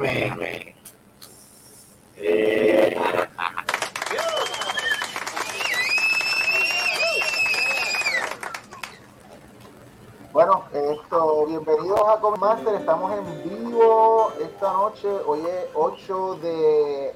[0.00, 0.74] déjame.
[2.16, 2.96] Eh,
[10.32, 17.14] Bueno, esto, bienvenidos a Comic Master, estamos en vivo esta noche, hoy es 8 de,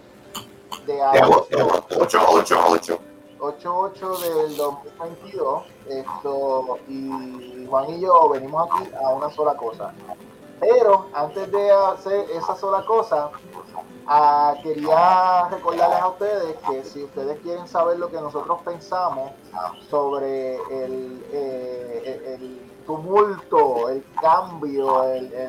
[0.87, 3.01] de agosto, 8, 8, 8.
[3.41, 9.93] 8-8 del 2022, esto, y Juan y yo venimos aquí a una sola cosa.
[10.61, 13.31] Pero antes de hacer esa sola cosa,
[14.07, 19.33] ah, quería recordarles a ustedes que si ustedes quieren saber lo que nosotros pensamos
[19.89, 25.49] sobre el, eh, tumulto, el cambio, eh,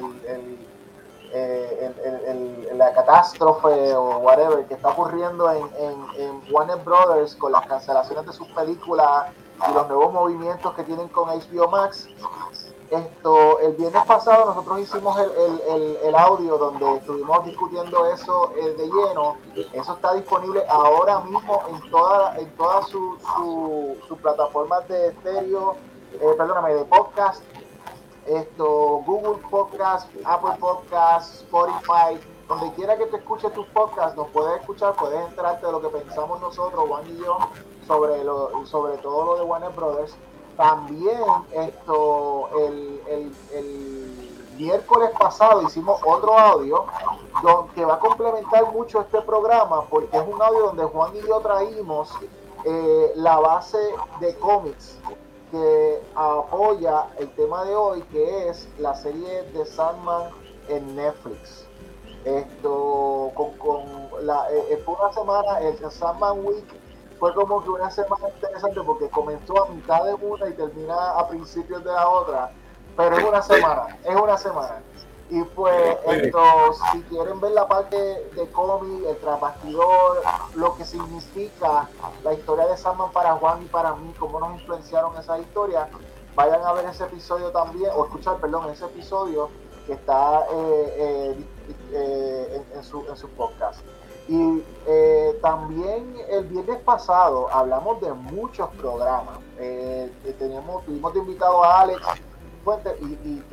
[1.33, 7.65] el- la catástrofe o whatever que está ocurriendo en, en- en Warner Brothers con las
[7.67, 9.27] cancelaciones de sus películas
[9.69, 12.07] y los nuevos movimientos que tienen con HBO Max.
[12.91, 18.73] Esto, el viernes pasado nosotros hicimos el, el- el- audio donde estuvimos discutiendo eso eh,
[18.75, 19.37] de lleno.
[19.71, 25.77] Eso está disponible ahora mismo en todas en todas sus su, sus plataformas de estéreo,
[26.13, 27.41] eh, perdóname, de podcast
[28.27, 34.59] esto, Google Podcast, Apple Podcast, Spotify, donde quiera que te escuches tus podcasts, nos puedes
[34.59, 37.37] escuchar, puedes enterarte de lo que pensamos nosotros, Juan y yo,
[37.87, 40.13] sobre, lo, sobre todo lo de Warner Brothers.
[40.61, 41.17] También
[41.53, 46.85] esto, el, el- el miércoles pasado hicimos otro audio
[47.73, 51.39] que va a complementar mucho este programa porque es un audio donde Juan y yo
[51.39, 52.11] traímos
[52.63, 53.79] eh, la base
[54.19, 54.99] de cómics
[55.49, 60.29] que apoya el tema de hoy, que es la serie de Sandman
[60.69, 61.65] en Netflix.
[62.23, 63.81] Esto, con, con
[64.27, 66.65] la, eh, eh, fue una semana, el Sandman Week
[67.21, 71.27] fue como que una semana interesante porque comenzó a mitad de una y termina a
[71.27, 72.51] principios de la otra,
[72.97, 74.81] pero es una semana, es una semana.
[75.29, 76.41] Y pues, esto,
[76.91, 80.23] si quieren ver la parte de cómic, el trasbastidor,
[80.55, 81.87] lo que significa
[82.23, 85.89] la historia de Sandman para Juan y para mí, cómo nos influenciaron esas historias,
[86.33, 89.51] vayan a ver ese episodio también, o escuchar, perdón, ese episodio
[89.85, 91.45] que está eh, eh,
[91.93, 93.81] eh, en, en su, en su podcast.
[94.31, 99.37] Y eh, también el viernes pasado hablamos de muchos programas.
[99.59, 100.35] Eh, eh,
[100.85, 102.01] tuvimos de invitado a Alex
[102.63, 102.93] Fuentes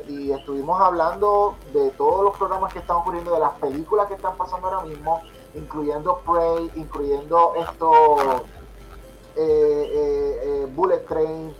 [0.06, 4.36] y, estuvimos hablando de todos los programas que están ocurriendo, de las películas que están
[4.36, 5.20] pasando ahora mismo,
[5.56, 8.16] incluyendo Prey, incluyendo esto,
[9.34, 11.56] eh, Bullet Train.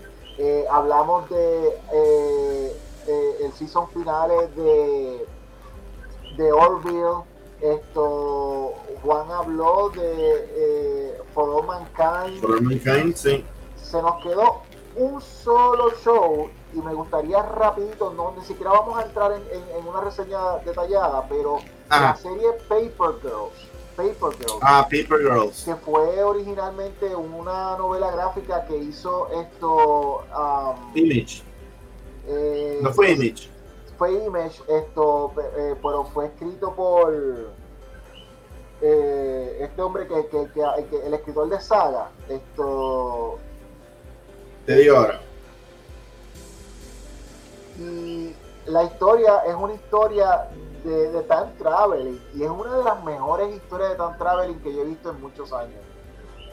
[0.70, 2.76] hablamos de
[3.42, 5.26] el season finales de,
[6.36, 7.24] de Orville.
[7.60, 13.44] Esto, Juan habló de eh, For All Mankind For Mankind, sí.
[13.82, 14.62] se nos quedó
[14.96, 19.76] un solo show y me gustaría rapidito, no ni siquiera vamos a entrar en, en-
[19.80, 21.58] en una reseña detallada, pero
[21.90, 25.64] la serie Paper Girls, Paper Girls, Ah, Paper Girls.
[25.64, 31.42] que fue originalmente una novela gráfica que hizo esto, um, Image.
[32.26, 33.48] eh, No fue Image.
[33.98, 37.12] Fue Image, esto, eh, pero fue escrito por
[38.80, 43.38] eh, este hombre que, que- que- que- el escritor de Saga, esto
[44.66, 45.20] Te digo ahora.
[47.76, 48.34] y
[48.66, 50.48] la historia es una historia
[50.84, 54.72] de, de time traveling y es una de las mejores historias de time traveling que
[54.74, 55.80] yo he visto en muchos años.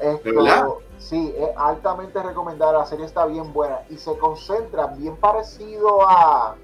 [0.01, 0.67] Esto, ¿De verdad?
[0.99, 6.55] Sí, es altamente recomendada, la serie está bien buena y se concentra bien parecido a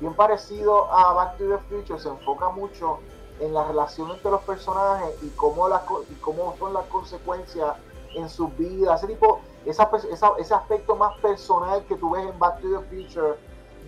[0.00, 2.98] bien parecido a Back to the Future, se enfoca mucho
[3.40, 7.76] en la relación entre los personajes y cómo, las y cómo son las consecuencias
[8.14, 12.38] en sus vidas, ese tipo, esa, esa- ese aspecto más personal que tú ves en
[12.38, 13.34] Back to the Future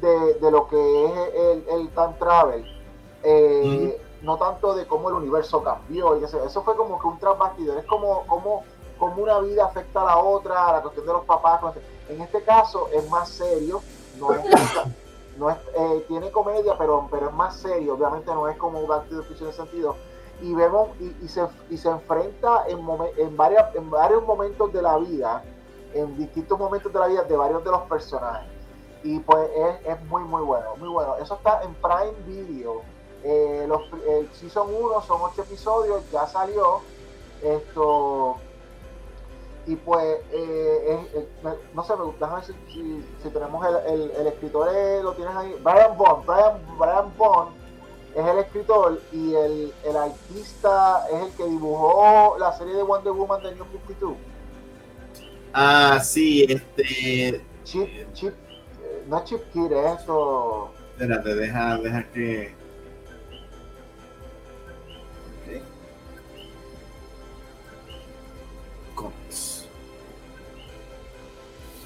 [0.00, 2.64] de, de lo que es el, el time travel.
[3.22, 7.18] Eh, No tanto de cómo el universo cambió, y eso, eso fue como que un
[7.18, 8.64] trasbastidor, es como, como,
[8.98, 11.60] como una vida afecta a la otra, la cuestión de los papás.
[12.08, 13.80] En este caso es más serio,
[14.18, 14.44] no es,
[15.40, 19.16] no eh, tiene comedia, pero, pero es más serio, obviamente no es como Back to
[19.16, 19.96] the Future en ese sentido.
[20.42, 23.36] Y vemos, y, se, y se enfrenta en, momen- en
[23.90, 25.42] varios momentos de la vida,
[25.92, 28.48] en distintos momentos de la vida de varios de los personajes
[29.02, 31.16] y pues es, es muy muy bueno, muy bueno.
[31.16, 32.82] Eso está en Prime Video.
[33.24, 36.80] Eh, los, el Season 1 son 8 episodios, ya salió.
[37.42, 38.36] Esto.
[39.66, 43.64] Y pues, eh, es- es- me- no sé, me déjame ver si, si, si tenemos
[43.66, 45.54] el, el, el escritor, eh, lo tienes ahí.
[45.62, 47.50] Brian Bond, Brian, Brian Bond
[48.16, 53.12] es el escritor y el, el artista es el que dibujó la serie de Wonder
[53.12, 54.14] Woman de New 52.
[55.52, 57.44] Ah, sí, este.
[57.64, 58.34] Chip, Chip,
[58.82, 60.70] eh, no es Chip Kid, es esto.
[60.92, 62.54] Espérate, deja, deja que.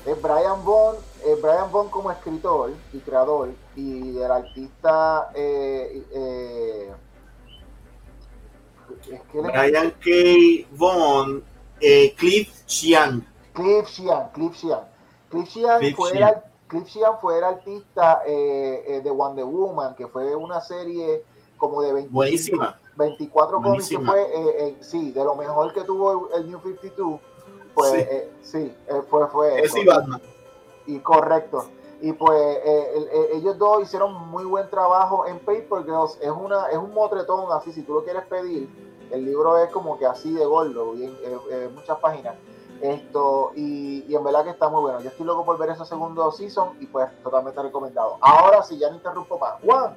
[0.04, 6.92] Es Brian Bond, eh, Brian Bond como escritor y creador y el artista eh, eh,
[9.10, 10.68] es que Brian K.
[10.72, 11.42] Vaughn,
[11.80, 13.24] eh, Cliff Chiang.
[13.52, 14.84] Cliff Chiang, Cliff Chiang.
[15.30, 16.24] Cliff Chiang, fue, El,
[17.20, 21.24] fue el artista eh, de Wonder Woman, que fue una serie
[21.56, 22.78] como de 20, Buenísima.
[22.96, 27.20] 24 cómics que fue, sí, de lo mejor que tuvo el, New 52.
[27.74, 28.08] Pues
[28.42, 28.74] sí, sí
[29.08, 30.20] fue, fue es y Batman.
[30.86, 31.66] Y correcto.
[32.00, 36.18] Y pues eh, ellos dos hicieron muy buen trabajo en Paper Girls.
[36.20, 38.68] Es, una, es un motretón así, si tú lo quieres pedir.
[39.10, 41.12] El libro es como que así de gordo, eh,
[41.50, 42.34] eh, muchas páginas.
[42.80, 45.00] Esto, y, y, en verdad que está muy bueno.
[45.00, 48.18] Yo estoy loco por ver ese segundo season y pues totalmente recomendado.
[48.20, 49.54] Ahora sí, ya no interrumpo más.
[49.64, 49.96] Juan,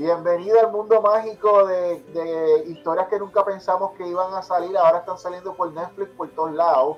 [0.00, 4.76] bienvenido al mundo mágico de, de, historias que nunca pensamos que iban a salir.
[4.76, 6.96] Ahora están saliendo por Netflix por todos lados.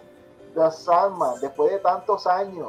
[0.55, 2.69] The Sandman, después de tantos años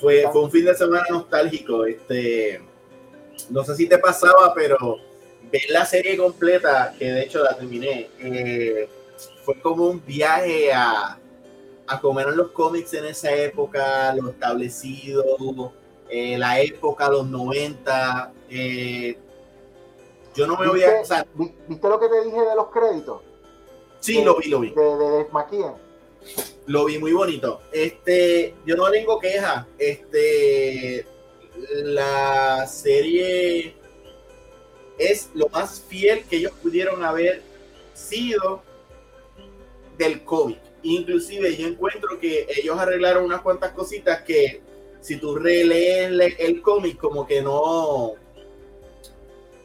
[0.00, 1.84] fue, fue un fin de semana nostálgico.
[1.84, 2.60] Este,
[3.50, 4.96] no sé si te pasaba, pero
[5.52, 8.88] ver la serie completa, que de hecho la terminé, eh,
[9.44, 11.18] fue como un viaje a,
[11.86, 15.24] a comer en los cómics en esa época, lo establecido,
[16.10, 18.32] eh, la época, los 90.
[18.50, 19.16] Eh,
[20.34, 21.02] yo no me voy a.
[21.68, 23.22] ¿Viste lo que te dije de los créditos?
[24.00, 24.70] Sí, lo vi, lo vi.
[24.70, 25.26] De, de, de
[26.66, 27.60] lo vi muy bonito.
[27.72, 29.66] Este, yo no tengo queja.
[29.78, 31.06] Este,
[31.82, 33.74] la serie
[34.98, 37.42] es lo más fiel que ellos pudieron haber
[37.94, 38.62] sido
[39.98, 40.58] del cómic.
[40.82, 44.62] Inclusive yo encuentro que ellos arreglaron unas cuantas cositas que
[45.00, 48.14] si tú relees el cómic como que no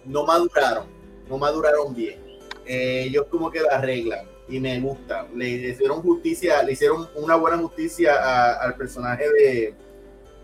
[0.05, 0.85] no maduraron,
[1.29, 2.23] no maduraron bien.
[2.65, 5.27] Eh, ellos como que lo arreglan y me gusta.
[5.33, 9.75] Le hicieron justicia, le hicieron una buena justicia al personaje de,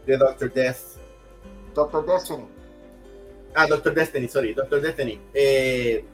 [0.05, 0.77] de Doctor Death.
[1.73, 2.45] Doctor Destiny.
[3.53, 5.19] Ah, Doctor Destiny, sorry, Doctor Destiny.
[5.33, 6.05] Eh,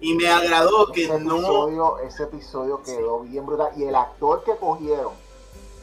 [0.00, 1.36] y me agradó que ese no.
[1.36, 3.70] Episodio, ese episodio quedó bien brutal.
[3.76, 5.12] Y el actor que cogieron.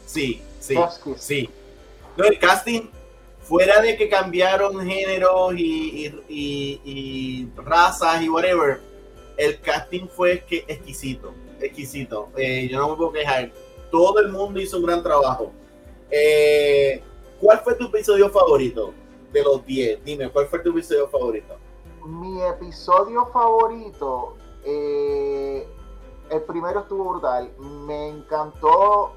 [0.06, 0.76] Sí, sí,
[1.18, 1.50] sí.
[2.24, 2.90] El casting,
[3.40, 8.80] fuera de que cambiaron géneros y, y, y razas y whatever,
[9.38, 12.30] el casting fue que exquisito, exquisito.
[12.38, 13.52] Eh, yo no me puedo quejar.
[13.90, 15.52] Todo el mundo hizo un gran trabajo.
[16.10, 17.02] Eh,
[17.40, 18.94] ¿Cuál fue tu episodio favorito
[19.32, 20.04] de los 10?
[20.04, 21.58] Dime, ¿cuál fue tu episodio favorito?
[22.06, 25.68] Mi episodio favorito, eh,
[26.30, 27.52] el primero estuvo brutal.
[27.58, 29.14] Me encantó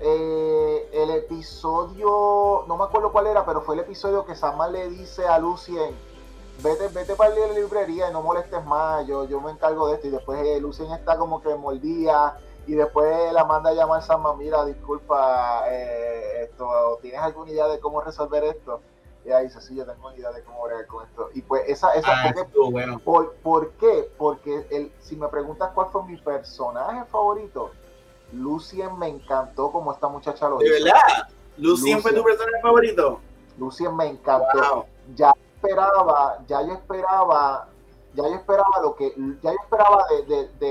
[0.00, 5.26] el episodio, no me acuerdo cuál era, pero fue el episodio que Samuel le dice
[5.26, 5.94] a Lucien
[6.62, 10.08] vete, vete para la librería y no molestes más, yo, yo me encargo de esto.
[10.08, 12.36] Y después eh, Lucien está como que mordía
[12.66, 17.80] y después la manda a llamar Sama, mira, disculpa, eh, esto, ¿tienes alguna idea de
[17.80, 18.80] cómo resolver esto?
[19.24, 21.28] Y ahí dice, sí, yo tengo idea de cómo bregar con esto.
[21.34, 22.98] Y pues esa, esa ah, porque, bueno.
[22.98, 24.10] por, ¿por, qué?
[24.16, 27.70] Porque el, si me preguntas cuál fue mi personaje favorito,
[28.32, 31.28] Lucien me encantó como esta muchacha lo ¿De verdad?
[31.56, 33.20] ¿Lucien, fue tu personaje favorito?
[33.58, 34.86] Lucien me encantó.
[35.14, 37.68] Ya esperaba, ya yo esperaba,
[38.14, 40.70] ya yo esperaba lo que, ya yo esperaba de, de,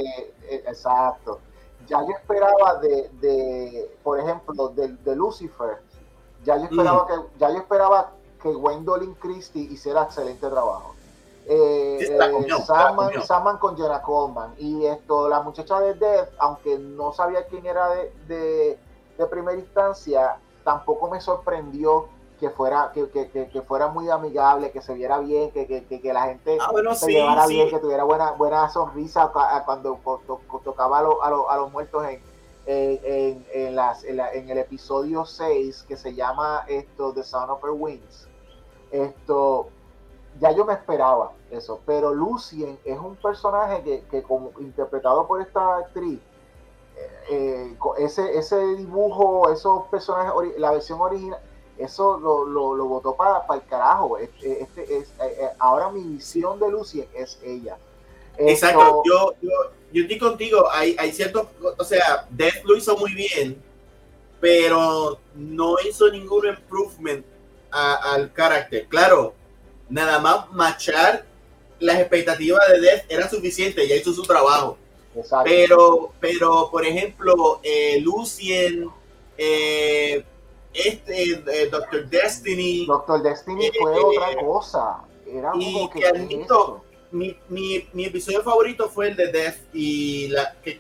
[0.50, 1.40] eh, exacto,
[1.88, 5.82] ya yo esperaba de, de por ejemplo, de, de, Lucifer,
[6.46, 7.08] ya yo esperaba mm.
[7.08, 8.12] que, ya yo esperaba
[8.42, 10.96] que Gwendolyn Christie hiciera excelente trabajo.
[11.50, 14.54] Eh, eh Saman, con Jenna Coleman.
[14.58, 18.80] Y esto, la muchacha de Death, aunque no sabía quién era de, de,
[19.18, 24.82] de primera instancia, tampoco me sorprendió que fuera, que, que, que, fuera muy amigable, que
[24.82, 28.70] se viera bien, que, que la gente ah, se llevara bien, que tuviera buena, buena
[28.70, 29.32] sonrisa
[29.66, 30.00] cuando
[30.63, 32.22] tocaba a, a, los muertos en,
[32.68, 37.72] en, en, las, en, el episodio 6 que se llama esto The Sound of Her
[37.72, 38.27] Wings.
[38.92, 39.70] Esto,
[40.39, 45.41] ya yo me esperaba eso, pero Lucien es un personaje que, que como interpretado por
[45.41, 46.20] esta actriz,
[46.96, 51.39] eh, eh, ese, ese dibujo, esos personajes, la versión original,
[51.77, 54.17] eso lo, lo, lo votó para, para, el carajo.
[54.17, 57.77] Este, este es, eh, ahora mi visión de Lucien es ella.
[58.38, 59.50] Exacto, yo, yo,
[59.91, 63.62] yo estoy contigo, hay, hay ciertos, o sea, Death lo hizo muy bien,
[64.39, 67.25] pero no hizo ningún improvement
[67.72, 68.88] al carácter.
[68.88, 69.34] Claro,
[69.89, 71.25] nada más machar
[71.79, 74.77] las expectativas de Death era suficiente, ya hizo su trabajo.
[75.44, 78.89] Pero, pero, por ejemplo, eh, Lucien,
[79.38, 80.24] eh,
[80.74, 82.86] este eh, Doctor Destiny.
[82.86, 84.98] Doctor Destiny fue otra cosa.
[85.25, 86.13] Era y que,
[87.12, 90.79] mi, mi, mi, episodio favorito fue el de Death y la que,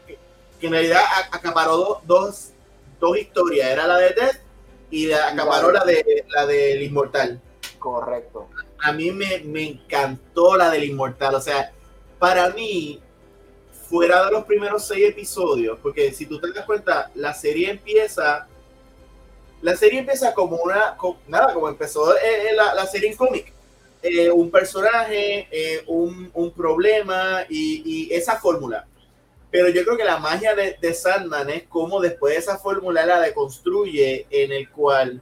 [0.59, 2.51] que en realidad acaparó dos,
[2.99, 4.37] dos historias, era la de Death
[4.91, 7.41] y acaparó la de la del Inmortal.
[7.79, 8.36] Correcto.
[8.79, 11.71] A mí me, me encantó la del Inmortal, o sea,
[12.19, 13.01] para mí,
[13.87, 18.47] fuera de los primeros seis episodios, porque si tú te das cuenta, la serie empieza,
[19.61, 23.53] la serie empieza como una, nada, como empezó eh, eh, la, serie en cómic.
[24.03, 28.85] Eh, un personaje, un, un, problema y, y esa fórmula.
[29.49, 33.05] Pero yo creo que la magia de, de Sandman es como después de esa fórmula
[33.05, 35.21] la deconstruye en el cual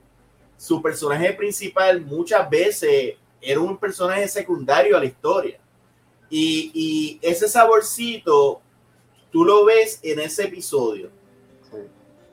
[0.57, 5.59] su personaje principal muchas veces era un personaje secundario a la historia.
[6.29, 8.59] Y, y ese saborcito,
[9.31, 11.09] tú lo ves en ese episodio.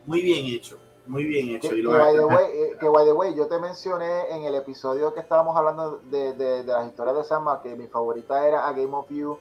[0.07, 1.69] Muy bien hecho, muy bien hecho.
[1.69, 5.15] Que, by the way, eh, que by the way, yo te mencioné en el episodio
[5.15, 8.73] que estábamos hablando de, de, de las historias de Sandman, que mi favorita era A
[8.73, 9.39] Game of You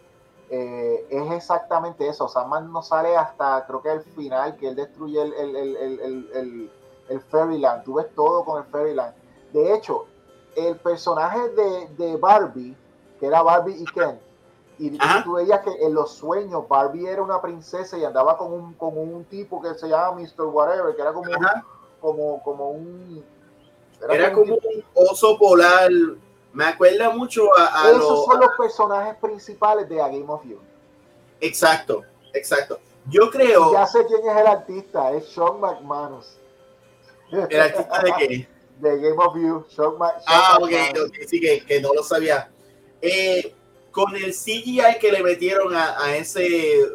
[0.52, 2.28] eh, es exactamente eso.
[2.28, 6.70] Sandman no sale hasta creo que el final, que él destruye el, el,
[7.10, 7.84] el Fairyland.
[7.86, 9.16] Tú ves todo con el Fairyland.
[9.52, 10.06] De hecho,
[10.56, 12.76] el personaje de, de Barbie,
[13.20, 14.20] que era Barbie y Ken,
[14.80, 18.74] y tú veías que en los sueños Barbie era una princesa y andaba con un,
[18.74, 20.46] con un tipo que se llama Mr.
[20.46, 21.38] Whatever, que era como, un,
[22.00, 23.24] como, como un...
[24.10, 25.92] Era, como, un oso polar
[26.54, 30.60] me acuerda mucho a, Esos son los personajes principales de A Game of You.
[31.40, 32.04] Exacto,
[32.34, 32.80] exacto.
[33.08, 33.72] Yo creo.
[33.72, 36.38] Ya sé quién es el artista, es Sean McManus.
[37.32, 38.48] ¿El artista de qué?
[38.82, 39.94] De Game of You, Sean,
[40.26, 40.72] Ah, ok,
[41.28, 42.50] sí, que, no lo sabía.
[43.02, 43.54] Eh,
[43.92, 46.88] con el CGI que le metieron a, a ese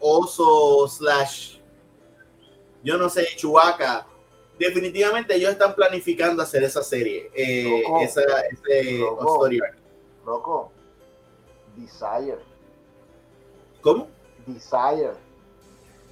[0.00, 1.58] oso slash,
[2.82, 4.06] yo no sé, Chubaca,
[4.58, 9.48] definitivamente ellos están planificando hacer esa serie, eh, esa, ese loco,
[10.26, 10.72] Loco,
[11.76, 12.38] Desire.
[13.80, 14.08] ¿Cómo?
[14.46, 15.12] Desire.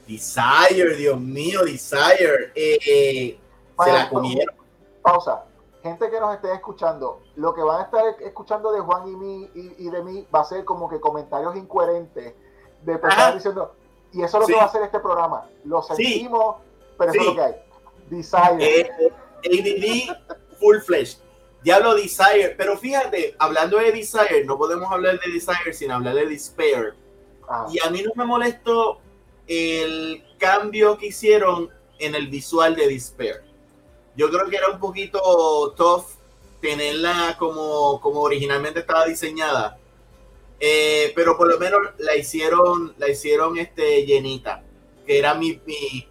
[0.07, 2.53] Desire, Dios mío, Desire.
[2.55, 3.39] Eh,
[3.85, 4.58] se la comieron.
[5.03, 5.45] Pausa.
[5.83, 9.51] Gente que nos esté escuchando, lo que van a estar escuchando de Juan y, mí,
[9.55, 12.35] y, de mí va a ser como que comentarios incoherentes
[12.83, 13.75] de personas diciendo,
[14.13, 15.49] y eso es lo que va a hacer este programa.
[15.65, 16.57] Lo sentimos,
[16.97, 17.55] pero eso es lo que hay.
[18.11, 18.81] Desire.
[18.81, 19.13] Eh,
[19.45, 21.19] ADD Full Flesh.
[21.63, 22.55] Diablo Desire.
[22.57, 26.95] Pero fíjate, hablando de Desire, no podemos hablar de Desire sin hablar de Despair.
[27.49, 27.67] Ah.
[27.71, 29.01] Y a mí no me molestó
[29.47, 33.48] el cambio que hicieron en el visual de Despair.
[34.19, 35.21] Yo creo que era un poquito
[35.77, 36.07] tough
[36.61, 39.79] tenerla como, como originalmente estaba diseñada.
[40.59, 44.65] Eh, pero por lo menos la hicieron, la hicieron este llenita,
[45.07, 46.09] que era mi, mi,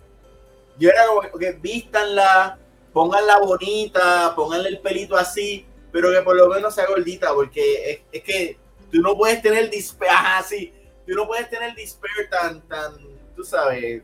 [0.80, 2.58] yo era como que vístanla,
[2.94, 8.24] pónganla bonita, pónganle el pelito así, pero que por lo menos sea gordita, porque es,
[8.24, 8.58] que
[8.90, 10.74] tú no puedes tener despair así,
[11.06, 12.94] tú no puedes tener despair tan, tan,
[13.36, 14.02] tú sabes,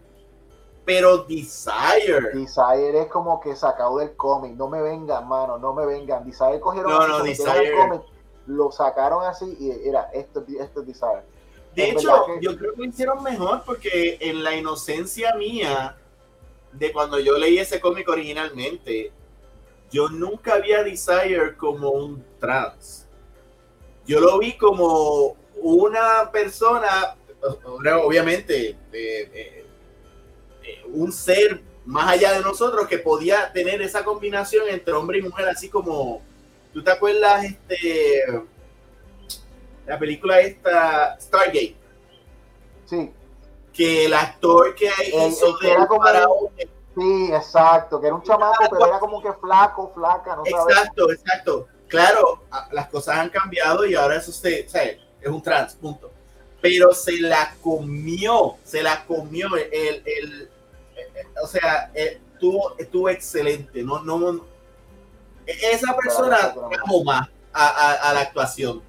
[0.85, 2.31] pero Desire.
[2.33, 6.25] Desire es como que sacado del cómic, no me vengan, mano, no me vengan.
[6.25, 7.75] Desire cogieron no, no, Desire.
[7.75, 8.01] Cómic,
[8.47, 11.23] lo sacaron así y era esto, esto es Desire.
[11.75, 15.97] De hecho, yo creo que lo hicieron mejor porque en la inocencia mía,
[16.71, 19.11] de cuando yo leí ese cómic originalmente,
[19.91, 23.07] yo nunca había Desire como un trans.
[24.05, 27.15] Yo lo vi como una persona,
[28.03, 28.75] obviamente,
[30.87, 35.47] un ser más allá de nosotros que podía tener esa combinación entre hombre y mujer,
[35.49, 36.21] así como,
[36.73, 38.23] ¿tú te acuerdas este
[39.85, 41.75] la película esta Stargate?
[42.85, 43.11] Sí
[43.73, 46.05] que el actor que hizo de era como
[46.95, 51.67] Sí, exacto, que era un chamaco, pero era como que flaco, flaca, ¿no Exacto, exacto.
[51.87, 56.11] Claro, las cosas han cambiado y ahora eso se, es un trans, punto.
[56.61, 59.47] Pero se la comió, se la comió.
[59.55, 60.49] El, el,
[61.41, 63.83] o sea, estuvo, estuvo excelente.
[63.83, 64.41] No, no,
[65.45, 68.81] esa persona trajo más a, a, la actuación.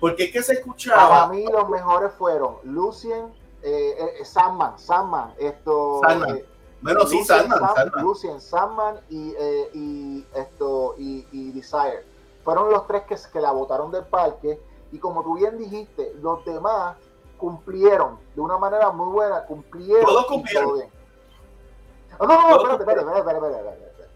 [0.00, 1.08] Porque es que se escuchaba.
[1.08, 3.32] Para mí, los mejores fueron Lucien
[3.62, 6.00] eh, eh, Sandman, Sandman, esto.
[6.06, 6.36] Sandman.
[6.36, 6.46] Eh,
[6.80, 8.04] bueno, sí, Sandman, Sandman.
[8.04, 12.04] Lucien, Sandman y, eh, y esto y, y, Desire.
[12.42, 14.58] Fueron los tres que, que la votaron del parque.
[14.92, 16.96] Y como tú bien dijiste, los demás
[17.36, 20.06] cumplieron de una manera muy buena, cumplieron.
[20.06, 20.82] Todos cumplieron.
[22.18, 24.10] No, no, no, espérate, espérate, espérate, espérate, espérate,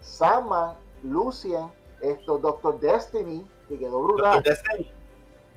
[0.00, 4.42] Sandman, Lucien, esto, Doctor Destiny, que quedó brutal.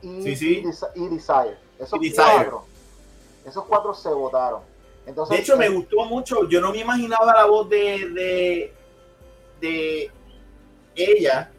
[0.01, 0.63] Y, sí, sí.
[0.95, 1.57] y, Desire.
[1.79, 2.25] Esos y Desire.
[2.25, 2.71] cuatro
[3.45, 4.61] esos cuatro se votaron.
[5.05, 6.47] Entonces, de hecho, me gustó mucho.
[6.47, 8.71] Yo no me imaginaba la voz de,
[9.59, 10.11] de,
[10.95, 11.51] ella.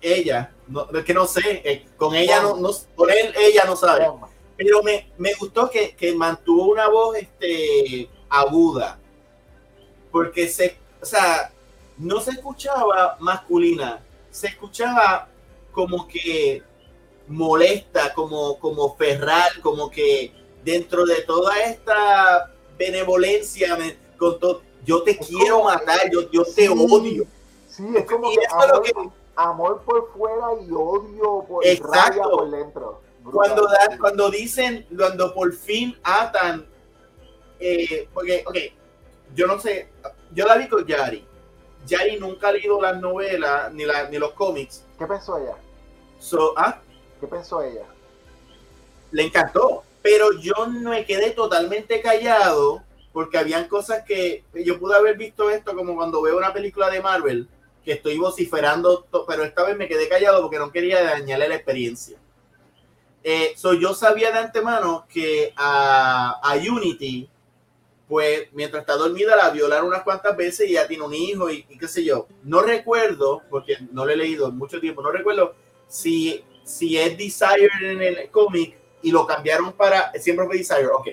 [0.00, 4.06] Ella, no, es que no sé, eh, con ella no, con él, ella no sabe.
[4.56, 9.00] pero me, me gustó que, que, mantuvo una voz este, aguda,
[10.16, 11.52] porque se, o sea,
[11.98, 15.28] no se escuchaba masculina, se escuchaba
[15.72, 16.62] como que
[17.28, 20.32] molesta, como, como ferral, como que
[20.64, 23.76] dentro de toda esta benevolencia,
[24.16, 27.26] con todo, yo te quiero matar, yo, yo te odio.
[27.68, 28.92] Sí, es como que amor, que
[29.34, 33.02] amor, por fuera y odio por, rabia por dentro.
[33.22, 33.68] Cuando,
[34.00, 36.66] cuando dicen, cuando por fin atan,
[37.60, 38.56] eh, porque, ok,
[39.34, 39.88] yo no sé,
[40.32, 41.24] yo la vi con Yari.
[41.86, 44.84] Yari nunca ha leído las novelas ni, la, ni los cómics.
[44.98, 45.56] ¿Qué pensó ella?
[46.18, 46.80] So, ¿ah?
[47.20, 47.84] ¿Qué pensó ella?
[49.12, 55.16] Le encantó, pero yo me quedé totalmente callado porque habían cosas que yo pude haber
[55.16, 57.48] visto esto como cuando veo una película de Marvel
[57.84, 62.18] que estoy vociferando, pero esta vez me quedé callado porque no quería dañarle la experiencia.
[63.22, 67.28] Eh, yo sabía de antemano que a, a, Unity,
[68.08, 71.66] pues mientras está dormida la violaron unas cuantas veces y ya tiene un hijo y,
[71.68, 72.28] y, qué sé yo.
[72.44, 75.54] No recuerdo, porque no lo he leído en mucho tiempo, no recuerdo
[75.88, 81.08] si, si es Desire en el cómic y lo cambiaron para, siempre fue Desire, ok.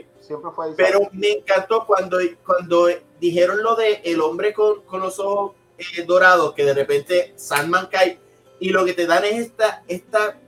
[0.78, 2.88] Pero me encantó cuando, cuando
[3.20, 7.88] dijeron lo de el hombre con, con los ojos eh, dorados, que de repente Sandman
[7.88, 8.20] cae,
[8.60, 10.40] y lo que te dan es esta, esta,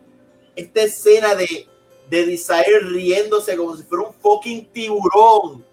[0.56, 1.68] esta escena de,
[2.10, 5.66] de Desire riéndose como si fuera un fucking tiburón,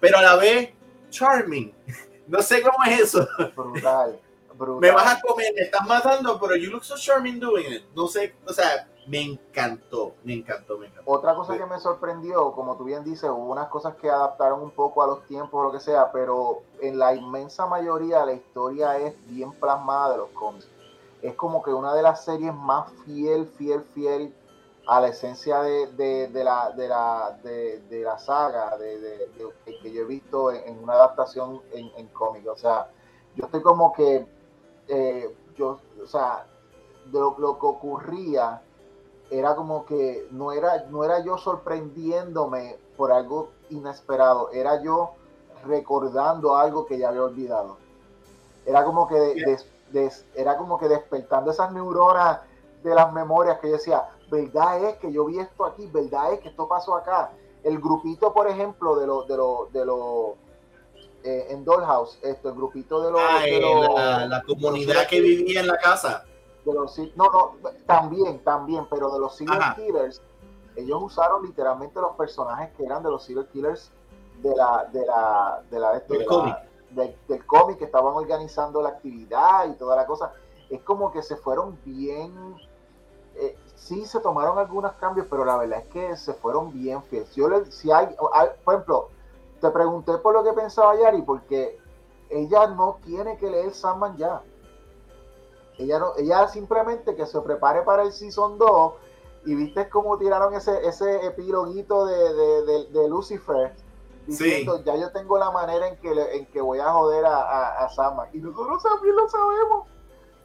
[0.00, 0.70] pero a la vez
[1.10, 1.72] charming.
[2.28, 3.26] No sé cómo es eso.
[3.56, 4.20] Brutal.
[4.80, 7.84] Me vas a comer, me estás matando, pero you look so charming doing it.
[7.94, 11.10] No sé, o sea, me encantó, me encantó, me encantó.
[11.10, 14.70] Otra cosa que me sorprendió, como tú bien dices, hubo unas cosas que adaptaron un
[14.70, 18.98] poco a los tiempos o lo que sea, pero en la inmensa mayoría la historia
[18.98, 20.68] es bien plasmada de los cómics.
[21.22, 24.34] Es como que una de las series más fiel, fiel, fiel
[24.88, 25.86] a la esencia de,
[26.28, 29.28] de, la, de, la, de, la saga de,
[29.82, 32.46] que yo he visto en, una adaptación en, en cómic.
[32.48, 32.88] O sea,
[33.36, 34.26] yo estoy como que,
[34.88, 36.46] eh, yo, o sea,
[37.12, 38.62] lo, lo que ocurría
[39.30, 45.12] era como que no era, no era yo sorprendiéndome por algo inesperado, era yo
[45.66, 47.76] recordando algo que ya había olvidado.
[48.64, 49.58] Era como que,
[50.34, 52.40] era como que despertando esas neuronas
[52.82, 56.40] de las memorias que yo decía, verdad es que yo vi esto aquí, verdad es
[56.40, 57.32] que esto pasó acá.
[57.62, 60.32] El grupito, por ejemplo, de los, de los, de los,
[61.24, 63.20] eh, en Dollhouse, esto, el grupito de los...
[63.20, 66.24] Ah, la, comunidad que vivía en la casa
[66.72, 70.22] los no, no, también, también, pero de los serial killers,
[70.76, 73.90] ellos usaron literalmente los personajes que eran de los serial killers
[74.42, 76.56] de la, de la, de la, del cómic,
[76.90, 80.32] del cómic que estaban organizando la actividad y toda la cosa.
[80.70, 82.32] Es como que se fueron bien,
[83.36, 87.34] eh, sí se tomaron algunos cambios, pero la verdad es que se fueron bien fieles.
[87.34, 88.08] Yo si hay,
[88.64, 89.08] por ejemplo,
[89.60, 91.78] te pregunté por lo que pensaba Yari, porque
[92.28, 94.42] ella no tiene que leer Sandman ya.
[95.78, 98.92] Ella, no, ella simplemente que se prepare para el Season 2
[99.46, 103.72] y viste cómo tiraron ese, ese epiloguito de, de, Lucifer
[104.26, 107.88] diciendo ya yo tengo la manera en que, en que voy a joder a, a,
[107.90, 108.28] Sama.
[108.32, 109.86] Y nosotros también lo sabemos.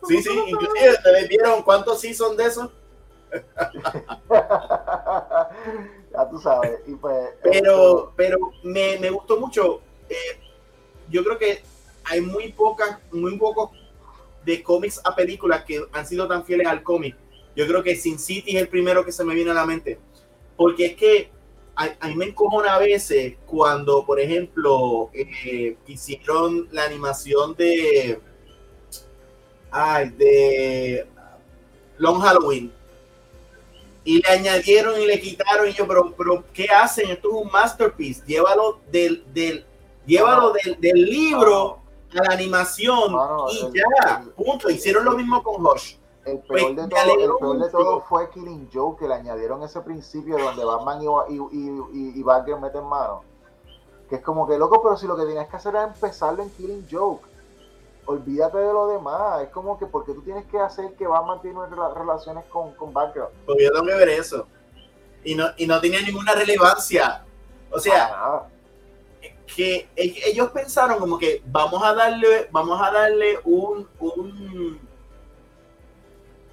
[0.07, 2.71] sí, sí, inclusive ustedes vieron cuántos seasons de eso.
[6.11, 6.79] ya tú sabes.
[6.87, 9.81] Y pues, pero, pero me, me gustó mucho.
[10.09, 10.39] Eh,
[11.09, 11.61] yo creo que
[12.05, 13.71] hay muy pocas, muy pocos
[14.45, 17.15] de cómics a películas que han sido tan fieles al cómic.
[17.55, 19.99] Yo creo que Sin City es el primero que se me viene a la mente.
[20.55, 21.31] Porque es que
[21.75, 28.19] a, mí me encojona a veces cuando, por ejemplo, eh, hicieron la animación de.
[29.71, 31.07] Ay, de
[31.97, 32.71] Long Halloween.
[34.05, 35.67] Y le añadieron y le quitaron.
[35.67, 37.09] Y yo, pero, pero ¿qué hacen?
[37.09, 38.23] Esto es un masterpiece.
[38.25, 39.65] Llévalo del, del,
[40.05, 41.79] llévalo del, del libro
[42.19, 43.15] a la animación
[43.51, 44.69] y ya, punto.
[44.69, 45.95] Hicieron lo mismo con Hush.
[46.25, 50.37] El peor, de todo, el de todo, fue Killing Joke, que le añadieron ese principio
[50.37, 53.23] donde Batman y, y, y, Batgirl meten mano.
[54.07, 56.49] Que es como que loco, pero si lo que tienes que hacer es empezarlo en
[56.51, 57.27] Killing Joke.
[58.05, 59.43] Olvídate de lo demás.
[59.43, 61.59] Es como que porque tú tienes que hacer que Batman tiene
[61.95, 63.27] relaciones con, con Batgirl.
[63.45, 64.47] Porque yo tengo que ver eso.
[65.23, 67.23] Y no, y no tenía ninguna relevancia.
[67.71, 68.43] O sea,
[69.55, 74.79] que ellos pensaron como que vamos a darle, vamos a darle un, un,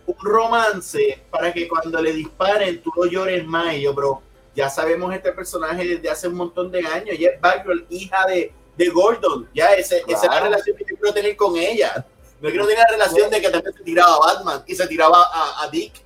[0.07, 3.75] un romance para que cuando le disparen tú lo llores más.
[3.75, 4.23] Y yo, bro,
[4.55, 7.11] ya sabemos este personaje desde hace un montón de años.
[7.11, 9.49] Ella es Batgirl, hija de, de Gordon.
[9.55, 12.07] Ya, ese, esa es la relación que yo quiero tener con ella.
[12.41, 15.23] No quiero tener la relación de que también se tiraba a Batman y se tiraba
[15.33, 16.03] a, a Dick.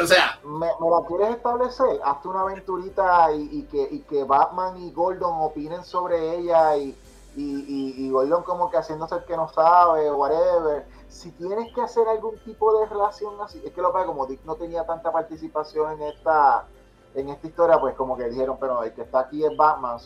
[0.00, 4.92] O sea, me, la quieres establecer, hazte una aventurita y, que, y que Batman y
[4.92, 6.94] Gordon opinen sobre ella y,
[7.34, 10.86] y, Gordon como que haciéndose el que no sabe, whatever.
[11.08, 14.44] Si tienes que hacer algún tipo de relación así, es que lo que como Dick
[14.44, 16.66] no tenía tanta participación en esta
[17.14, 19.98] en esta historia, pues como que dijeron, pero el que está aquí es Batman,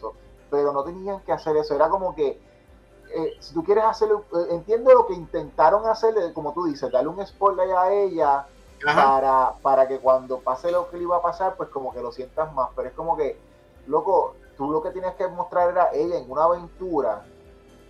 [0.50, 2.40] pero no tenían que hacer eso, era como que
[3.12, 7.08] eh, si tú quieres hacerlo, eh, entiendo lo que intentaron hacerle, como tú dices, darle
[7.08, 8.46] un spoiler a ella
[8.84, 12.12] para, para que cuando pase lo que le iba a pasar, pues como que lo
[12.12, 12.70] sientas más.
[12.76, 13.36] Pero es como que,
[13.86, 17.24] loco, tú lo que tienes que mostrar era ella en una aventura.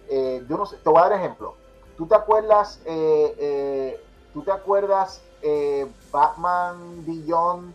[0.09, 1.55] Eh, yo no sé, te voy a dar ejemplo.
[1.97, 2.81] ¿Tú te acuerdas,
[4.33, 5.21] tú te acuerdas
[6.11, 7.75] Batman Beyond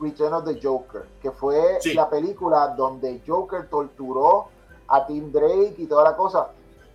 [0.00, 1.06] Return of the Joker?
[1.20, 4.48] Que fue la película donde Joker torturó
[4.88, 6.48] a Tim Drake y toda la cosa.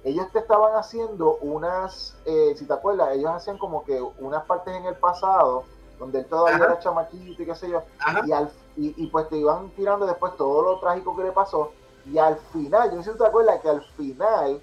[0.04, 4.76] Ellos te estaban haciendo unas, eh, si te acuerdas, ellos hacían como que unas partes
[4.76, 5.64] en el pasado,
[6.00, 7.84] donde él todavía era chamaquito y qué sé yo,
[8.26, 11.72] y, al, y, pues te iban tirando después todo lo trágico que le pasó,
[12.06, 14.60] y al final, yo no sé si te acuerdas que al final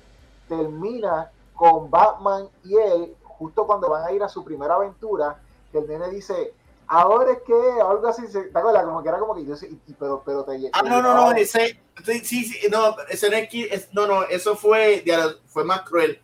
[0.48, 5.78] termina con Batman y él, justo cuando van a ir a su primera aventura, que
[5.78, 6.54] el nene dice,
[6.88, 8.84] ahora es que algo así, ¿te acuerdas?
[8.84, 11.80] Como que era como que yo sí, pero, pero te Ah, no, no, no, ese,
[12.04, 15.04] sí, sí, no, ese no, no, eso fue,
[15.46, 16.20] fue más cruel.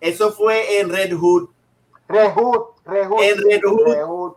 [0.00, 1.48] Eso fue en Red Hood.
[2.08, 3.22] Red Hood, Red Hood.
[3.22, 3.60] En Red
[4.06, 4.36] Hood.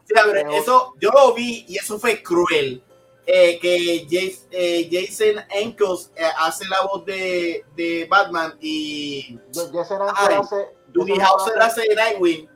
[0.53, 2.83] Eso, yo lo vi y eso fue cruel.
[3.31, 10.01] Eh, que Jason, eh, Jason Ankles eh, hace la voz de, de Batman y Jason
[10.01, 12.49] Ankles hace, Doogie Howser hace Nightwing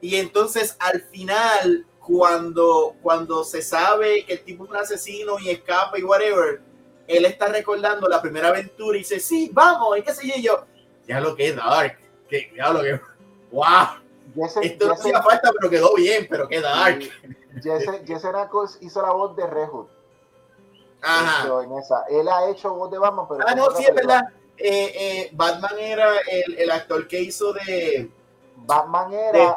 [0.00, 5.50] y entonces al final cuando, cuando se sabe que el tipo es un asesino y
[5.50, 6.60] escapa y whatever,
[7.08, 10.64] él está recordando la primera aventura y dice, sí, vamos, y qué sé yo,
[11.08, 13.00] ya lo que es dark, que ya lo que,
[13.50, 17.00] wow, esto no hacía falta, pero quedó bien, pero qué dark.
[17.60, 19.68] Jesse Knuckles hizo la voz de Red
[21.02, 21.48] Ajá.
[22.08, 23.44] Él ha hecho voz de Batman, pero...
[23.46, 24.22] Ah, no, sí, es verdad.
[24.58, 28.10] Eh, eh, Batman era el, el actor que hizo de
[28.56, 29.56] Batman era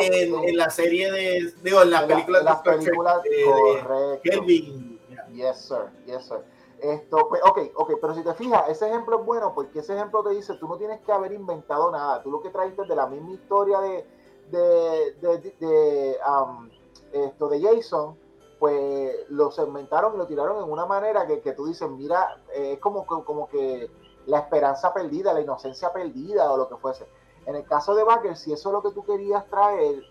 [0.00, 4.98] en, la serie de digo en la película la, película de, Kelvin.
[5.32, 6.38] Yes sir yes sir.
[6.80, 10.22] Esto pues, ok ok pero si te fijas ese ejemplo es bueno porque ese ejemplo
[10.22, 12.22] te dice tú no tienes que haber inventado nada.
[12.22, 14.06] Tú lo que traiste de la misma historia de
[14.50, 16.70] de, de, de um,
[17.12, 18.16] esto de Jason
[18.58, 22.72] pues lo segmentaron y lo tiraron en una manera que, que tú dices mira eh,
[22.72, 23.90] es como, como que
[24.26, 27.06] la esperanza perdida la inocencia perdida o lo que fuese
[27.48, 30.04] en el caso de Baker, si eso es lo que tú querías traer,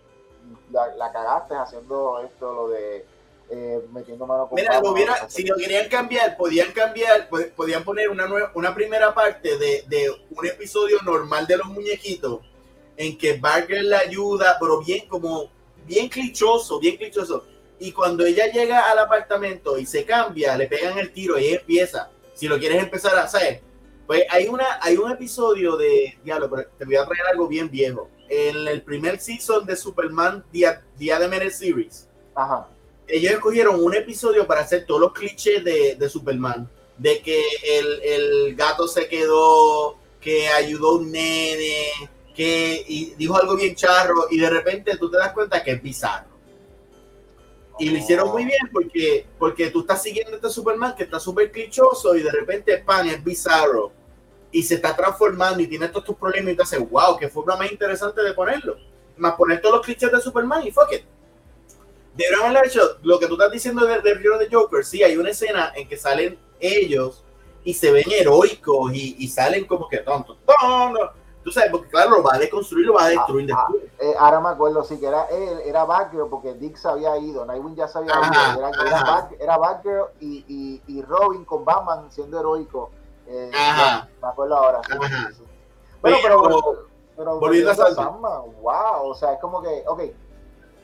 [0.72, 3.06] la, cagaste haciendo esto, lo de
[3.48, 8.74] eh, metiendo mano con Mira, si lo querían cambiar, podían cambiar, podían poner una, una
[8.74, 12.40] primera parte de, un episodio normal de los muñequitos,
[12.96, 15.48] en que Barker la ayuda, pero bien como,
[15.86, 17.44] bien clichoso, bien clichoso.
[17.78, 21.60] Y cuando ella llega al apartamento y se cambia, le pegan el tiro y ella
[21.60, 22.10] empieza.
[22.34, 23.62] Si lo quieres empezar a hacer,
[24.08, 27.70] pues hay, una, hay un episodio de, diablo, pero te voy a traer algo bien
[27.70, 28.08] viejo.
[28.30, 32.70] En el primer season de Superman Día, Día de Menes Series, Ajá.
[33.06, 36.70] ellos escogieron un episodio para hacer todos los clichés de, de Superman.
[36.96, 41.88] De que el, el, gato se quedó, que ayudó a un nene,
[42.34, 45.82] que y dijo algo bien charro, y de repente tú te das cuenta que es
[45.82, 46.30] bizarro.
[47.78, 51.52] Y lo hicieron muy bien porque, porque tú estás siguiendo este Superman que está súper
[51.52, 53.92] clichoso y de repente, pan, es bizarro
[54.50, 57.56] y se está transformando y tiene todos tus problemas y te hace, wow, que forma
[57.56, 58.76] más interesante de ponerlo.
[59.16, 61.02] Más poner todos los clichés de Superman y fuck it.
[62.14, 64.84] Deberían haber hecho lo que tú estás diciendo del de, de Joker.
[64.84, 67.22] Sí, hay una escena en que salen ellos
[67.62, 70.36] y se ven heroicos y, y salen como que tontos.
[70.44, 71.12] tonto.
[71.48, 73.90] Tú sabes, porque claro, lo va a deconstruir, lo va a destruir ah, después.
[73.90, 77.16] Ah, eh, ahora me acuerdo, sí, que era él, era Batgirl, porque Dick se había
[77.16, 78.58] ido, Nightwing ya se había ido.
[78.58, 82.90] Era, era, era Batgirl y, y, y Robin con Batman siendo heroico
[83.26, 84.08] eh, Ajá.
[84.20, 84.82] me acuerdo ahora.
[84.86, 84.92] Sí,
[85.36, 85.42] sí,
[86.02, 90.02] Bueno, pero, pero, volviendo a Sandman, wow, o sea, es como que, ok,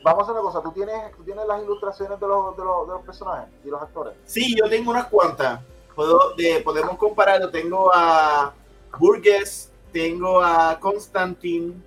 [0.03, 2.87] vamos a hacer una cosa, ¿tú tienes, tú tienes las ilustraciones de los, de los,
[2.87, 4.14] de los personajes y los actores?
[4.24, 5.61] Sí, yo tengo unas cuantas.
[5.94, 7.50] Puedo, de, podemos compararlo.
[7.50, 8.55] Tengo a
[8.98, 11.80] Burgess, tengo a Constantine,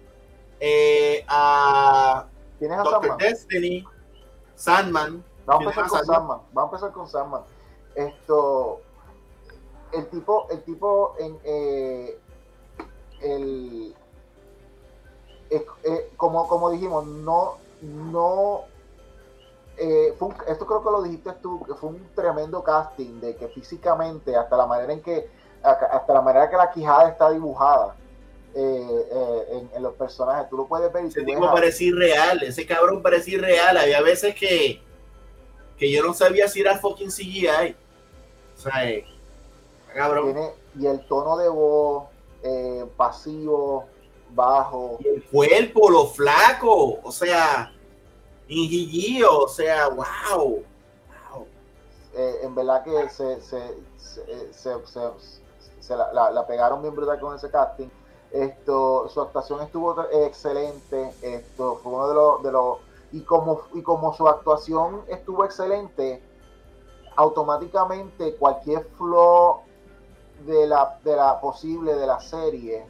[0.61, 2.25] eh, a
[2.57, 3.85] ¿Tienes a Doctor Destiny,
[4.55, 5.21] Sandman.
[5.45, 6.39] Vamos a empezar con Sandman.
[6.53, 7.41] Vamos a empezar con Sandman.
[7.95, 8.81] Esto,
[9.91, 12.19] el tipo, el tipo en eh,
[13.21, 13.93] el
[15.49, 18.63] eh, como, como dijimos, no, no
[19.77, 20.15] eh,
[20.47, 24.57] esto creo que lo dijiste tú, que fue un tremendo casting de que físicamente, hasta
[24.57, 25.29] la manera en que,
[25.63, 27.95] hasta la manera que la quijada está dibujada
[28.55, 33.03] en, en, los personajes, tú lo puedes ver y ese tipo parecía irreal, ese cabrón
[33.03, 34.81] parecía irreal, había veces que
[35.77, 37.75] que yo no sabía si era fucking CGI.
[38.55, 39.05] O sea, eh,
[39.93, 40.33] cabrón.
[40.33, 42.07] Tiene, y el tono de voz
[42.43, 43.85] eh, pasivo,
[44.31, 44.97] bajo.
[44.99, 47.71] Y el cuerpo, lo flaco, o sea,
[48.47, 50.63] ingigío, o sea, wow.
[51.33, 51.47] wow.
[52.15, 53.61] Eh, en verdad que se, se,
[53.97, 54.99] se, se
[55.95, 57.87] la, pegaron bien brutal con ese casting.
[58.31, 61.13] Esto, su actuación estuvo excelente.
[61.21, 62.77] Esto fue uno de los, de los
[63.11, 66.21] y como, y como su actuación estuvo excelente,
[67.15, 69.61] automáticamente cualquier flow
[70.45, 72.85] de la, de la posible de la serie,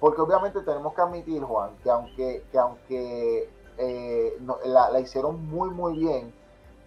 [0.00, 5.70] porque obviamente tenemos que admitir, Juan, que aunque, que aunque eh, la, la, hicieron muy,
[5.70, 6.34] muy bien,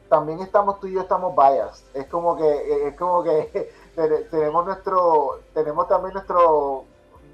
[0.10, 1.86] también estamos tú y yo estamos biased.
[1.94, 6.86] Es como que, es como que tenemos nuestro, tenemos también nuestro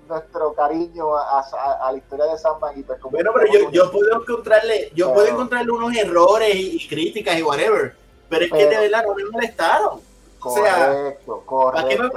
[0.07, 4.91] nuestro cariño a, la historia de Sandman y pues bueno pero yo, yo puedo encontrarle
[4.93, 7.95] yo puedo encontrarle unos errores y, críticas y whatever
[8.27, 10.01] pero es que de verdad no me molestaron
[10.37, 12.09] correcto, o sea correcto.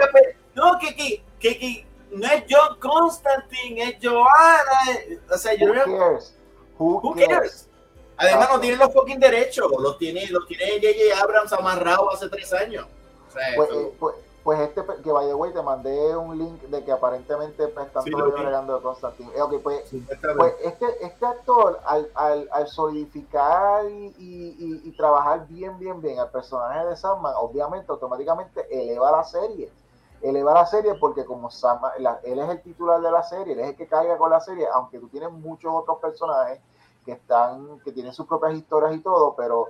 [0.54, 5.74] no que, que, que, que, no es John Constantine es Joanna o sea yo Who
[5.74, 6.34] no cares?
[6.78, 7.68] Who, Who cares?
[8.16, 11.20] Además no tiene los fucking derechos, los tiene, los tiene J.J.
[11.20, 12.86] Abrams amarrado hace tres años.
[13.28, 16.84] O sea, pues, pues, pues este, que by the way, te mandé un link de
[16.84, 19.30] que aparentemente están todos agregando de Constantine.
[19.34, 19.90] Eh, okay, pues,
[20.36, 26.18] pues este, este actor, al, al, al solidificar y, y, y, trabajar bien, bien, bien
[26.18, 29.72] al personaje de Sandman, obviamente, automáticamente eleva la serie.
[30.20, 33.68] Eleva la serie porque como Sandman, él es el titular de la serie, él es
[33.68, 36.60] el que carga con la serie, aunque tú tienes muchos otros personajes
[37.06, 39.68] que están, que tienen sus propias historias y todo, pero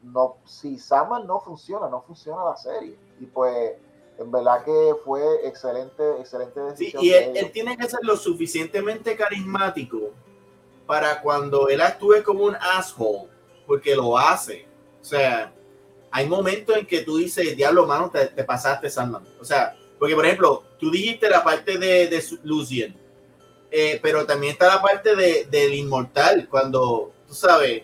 [0.00, 2.98] no, si Sandman no funciona, no funciona la serie.
[3.20, 3.72] Y pues
[4.18, 7.02] en verdad que fue excelente, excelente decisión.
[7.02, 10.12] Sí, y él, tiene que ser lo suficientemente carismático
[10.86, 13.28] para cuando él actúe como un asshole,
[13.66, 14.66] porque lo hace.
[15.00, 15.52] O sea,
[16.10, 19.26] hay momentos en que tú dices, diablo, mano, te, pasaste, Sandman.
[19.40, 22.96] O sea, porque por ejemplo, tú dijiste la parte de, de Lucien,
[23.70, 27.82] eh, pero también está la parte de, del inmortal, cuando, tú sabes,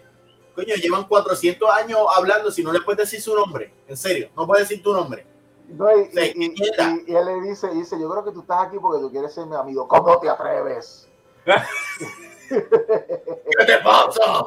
[0.54, 4.46] coño, llevan 400 años hablando, si no le puedes decir su nombre, en serio, no
[4.46, 5.29] puedes decir tu nombre
[5.70, 9.46] y, él le dice, dice, yo creo que tú estás aquí porque tú quieres ser
[9.46, 9.87] mi amigo.
[9.87, 11.09] ¿Cómo te atreves?
[12.48, 14.44] ¿Qué te pasa?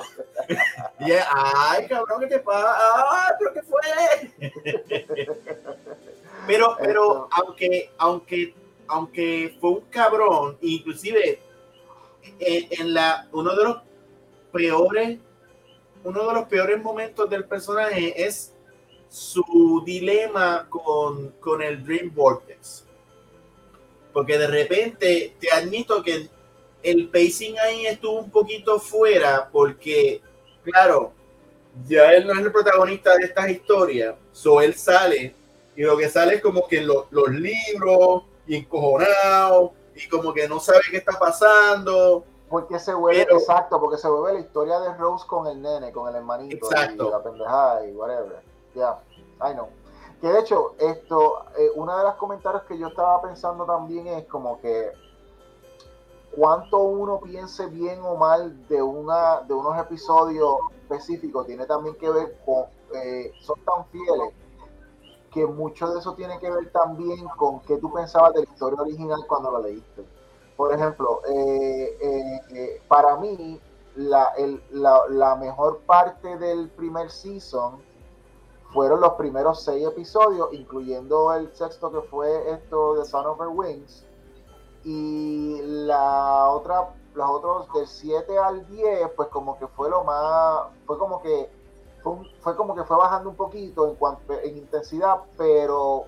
[0.99, 2.75] ay, cabrón, ¿qué te pasa?
[3.09, 3.81] Ay, pero ¿qué fue?
[6.47, 8.53] pero, pero, aunque, aunque,
[8.87, 11.39] aunque fue un cabrón, inclusive
[12.39, 13.77] en, en la, uno de los
[14.51, 15.19] peores,
[16.03, 18.52] uno de los peores momentos del personaje es
[19.13, 22.83] su dilema con, con el Dream Vortex.
[24.11, 26.27] Porque de repente te admito que
[26.81, 30.19] el pacing ahí estuvo un poquito fuera porque,
[30.63, 31.13] claro,
[31.85, 35.35] ya él no es el protagonista de estas historias, so él sale
[35.75, 40.59] y lo que sale es como que los libros y encojonado y como que no
[40.59, 42.25] sabe qué está pasando.
[42.49, 46.09] Porque se vuelve, exacto, porque se vuelve la historia de Rose con el nene, con
[46.09, 47.09] el hermanito, exacto.
[47.09, 48.52] y la pendejada y whatever.
[48.75, 48.99] Ya,
[49.41, 49.69] I know.
[50.23, 54.25] Que de hecho, esto, eh, una de las comentarios que yo estaba pensando también es
[54.27, 54.93] como que
[56.33, 62.09] cuánto uno piense bien o mal de una de unos episodios específicos tiene también que
[62.09, 64.33] ver con eh, son tan fieles
[65.31, 68.79] que mucho de eso tiene que ver también con qué tú pensabas de la historia
[68.79, 70.05] original cuando la leíste.
[70.55, 73.59] Por ejemplo, eh, para mí
[73.97, 77.81] la, el, la mejor parte del primer season
[78.73, 83.49] fueron los primeros seis episodios, incluyendo el sexto que fue esto de Son of Her
[83.49, 84.03] Wings.
[84.83, 90.63] Y la otra, los otros del 7 al 10, pues como que fue lo más,
[90.85, 91.49] fue como que
[92.41, 96.05] fue, como que fue bajando un poquito en cuanto en intensidad, pero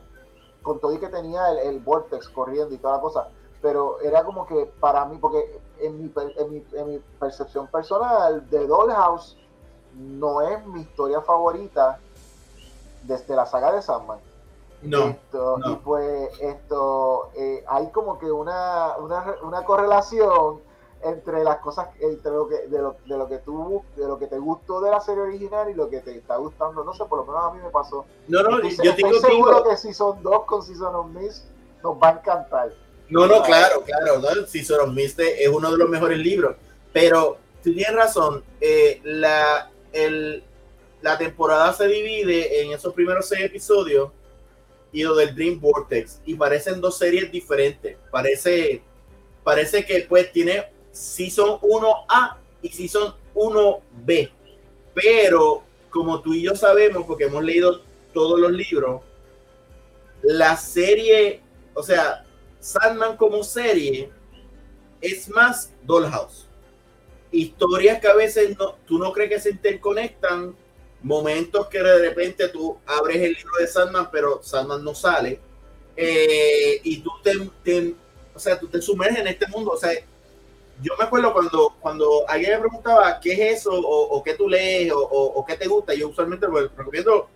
[0.62, 3.30] con todo y que tenía el, vortex corriendo y toda la cosa,
[3.62, 8.50] pero era como que para mí, porque en mi, en mi, en mi percepción personal,
[8.50, 9.38] de Dollhouse
[9.94, 12.00] no es mi historia favorita
[13.06, 14.20] desde la saga de Sandman.
[14.82, 15.18] No,
[15.66, 20.60] Y pues esto, eh, hay como que una, una, una, correlación
[21.02, 24.28] entre las cosas, entre lo que, de lo, de lo que tú, de lo que
[24.28, 27.20] te gustó de la serie original y lo que te está gustando, no sé, por
[27.20, 28.06] lo menos a mí me pasó.
[28.28, 31.46] No, no, yo estoy seguro que si son dos con Season of Mist
[31.82, 32.72] nos va a encantar.
[33.10, 34.48] No, no, claro, claro, ¿no?
[34.48, 36.56] Season of Mist es uno de los mejores libros,
[36.94, 40.44] pero tú tienes razón, eh, la, el,
[41.06, 44.10] la temporada se divide en esos primeros seis episodios
[44.92, 47.96] y lo del Dream Vortex y parecen dos series diferentes.
[48.10, 48.82] Parece,
[49.44, 54.32] parece que pues tiene Season 1A y Season 1B,
[54.96, 59.04] pero como tú y yo sabemos, porque hemos leído todos los libros,
[60.24, 61.40] la serie,
[61.76, 62.26] o sea,
[62.60, 64.10] Sandman como serie
[65.02, 66.48] es más Dollhouse.
[67.32, 70.56] Historias que a veces no, tú no crees que se interconectan,
[71.06, 75.40] momentos que de repente tú abres el libro de Sandman, pero Sandman no sale,
[75.96, 77.94] eh, y tú te,
[78.34, 79.72] o sea, tú te sumerges en este mundo.
[79.72, 79.92] O sea,
[80.82, 84.92] yo me acuerdo cuando, cuando alguien me preguntaba qué es eso, o, qué tú lees,
[84.96, 87.30] o, qué te gusta, yo usualmente lo recomiendo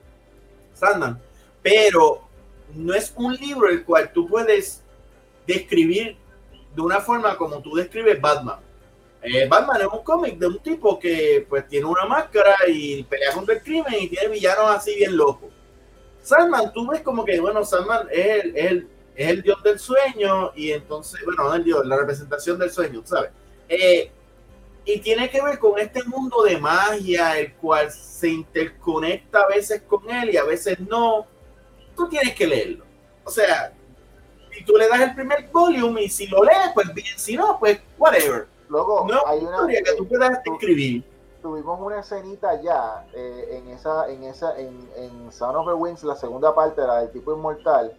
[0.74, 1.22] Sandman,
[1.62, 2.28] pero
[2.74, 4.82] no es un libro el cual tú puedes
[5.46, 6.18] describir
[6.76, 8.58] de una forma como tú describes Batman.
[9.22, 13.34] Eh, Batman es un cómic de un tipo que pues tiene una máscara y pelea
[13.34, 15.50] contra el crimen y tiene villanos así bien locos.
[16.22, 20.72] Sandman, tú ves como que, bueno, Sandman es el, es el, dios del sueño y
[20.72, 23.32] entonces, bueno, no el dios, la representación del sueño, ¿sabes?
[23.68, 24.12] Eh,
[24.86, 29.82] y tiene que ver con este mundo de magia, el cual se interconecta a veces
[29.88, 31.28] con él y a veces no.
[31.96, 32.86] Tú tienes que leerlo.
[33.24, 33.74] O sea,
[34.52, 37.60] si tú le das el primer volume y si lo lees, pues bien, si no,
[37.60, 38.48] pues whatever.
[38.70, 41.04] Luego, no hay una historia que tú puedas escribir.
[41.42, 46.04] Tuvimos una escenita ya eh, en esa, en esa, en, en Son of the Wings,
[46.04, 47.96] la segunda parte, la del tipo inmortal.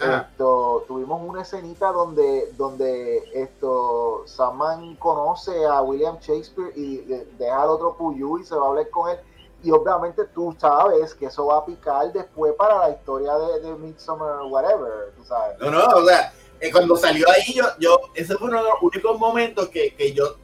[0.00, 6.98] Esto, tuvimos una escenita donde, donde esto Saman conoce a William Shakespeare y
[7.38, 9.18] deja al otro Puyu y se va a hablar con él
[9.62, 13.74] y obviamente tú sabes que eso va a picar después para la historia de, de
[13.76, 15.58] Midsommar, whatever, tú sabes.
[15.60, 18.82] No, no, o sea, eh, cuando salió ahí, yo, yo, ese fue uno de los
[18.82, 20.36] únicos momentos que, que yo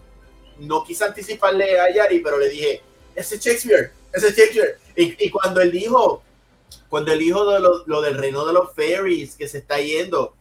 [0.58, 2.82] no quise anticiparle a Yari, pero le dije,
[3.14, 4.78] ese Shakespeare, ese Shakespeare.
[4.96, 6.22] Y, y cuando él dijo,
[6.88, 10.34] cuando él dijo de lo, lo, del reino de los fairies que se está yendo,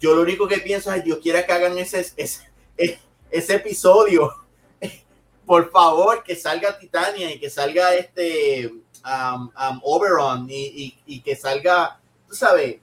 [0.00, 2.50] yo lo único que pienso es, Dios quiera que hagan ese, ese,
[3.30, 4.34] ese episodio
[5.46, 8.68] por favor, que salga Titania y que salga este
[9.04, 12.76] um, um, Oberon y, y, que salga, tú sabes,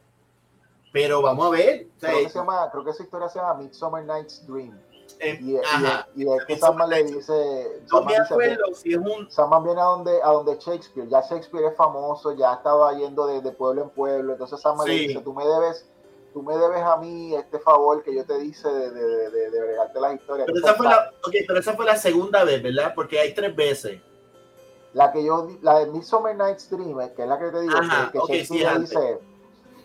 [0.98, 1.88] pero vamos a ver.
[2.00, 4.80] creo, que se llama, creo que esa historia se llama Midsummer Night's Dream.
[5.20, 7.82] Eh, y, ajá, y, y que Sandman le dice.
[7.92, 9.30] No me acuerdo si es un.
[9.30, 11.08] Sandman viene a donde, a donde Shakespeare.
[11.08, 14.34] Ya Shakespeare es famoso, ya estaba yendo de, de pueblo en pueblo.
[14.34, 15.88] Entonces Sandman le dice: Tú me debes
[16.34, 19.60] tú me debes a mí este favor que yo te hice de, de, de, de
[19.62, 20.48] bregarte las historias.
[20.48, 22.94] Pero esa, fue la, okay, pero esa fue la segunda vez, ¿verdad?
[22.96, 24.02] Porque hay tres veces.
[24.94, 28.12] La que yo, la de Midsummer Night's Dream, que es la que te digo, Ajá,
[28.12, 29.20] que, okay, Shakespeare, sí, le dice,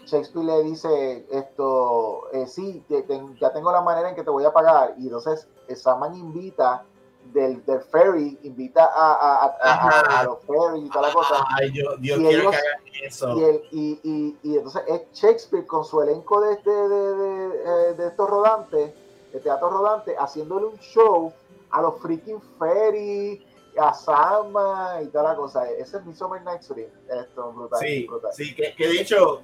[0.06, 4.30] Shakespeare le dice esto, eh, sí, te, te, ya tengo la manera en que te
[4.30, 4.94] voy a pagar.
[4.98, 6.84] Y entonces Saman invita
[7.32, 11.46] del, del ferry, invita a, a, a, a, los ferries y toda la cosa.
[11.58, 13.36] Ay, Dios, Dios y quiero ellos, que hagan eso.
[13.38, 17.94] Y, el, y, y, y, entonces es Shakespeare con su elenco de, de, de, de,
[17.94, 18.92] de estos rodantes,
[19.32, 21.32] de teatro rodante, haciéndole un show
[21.70, 23.40] a los freaking ferries,
[23.78, 25.68] a Sama y toda la cosa.
[25.70, 26.90] Ese es mi Summer Night's Dream.
[27.08, 27.80] Esto, brutal.
[27.80, 28.32] Sí, brutal.
[28.34, 29.42] sí que, que de hecho,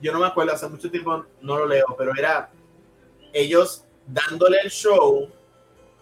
[0.00, 2.50] yo no me acuerdo, hace mucho tiempo no lo leo, pero era
[3.32, 5.28] ellos dándole el show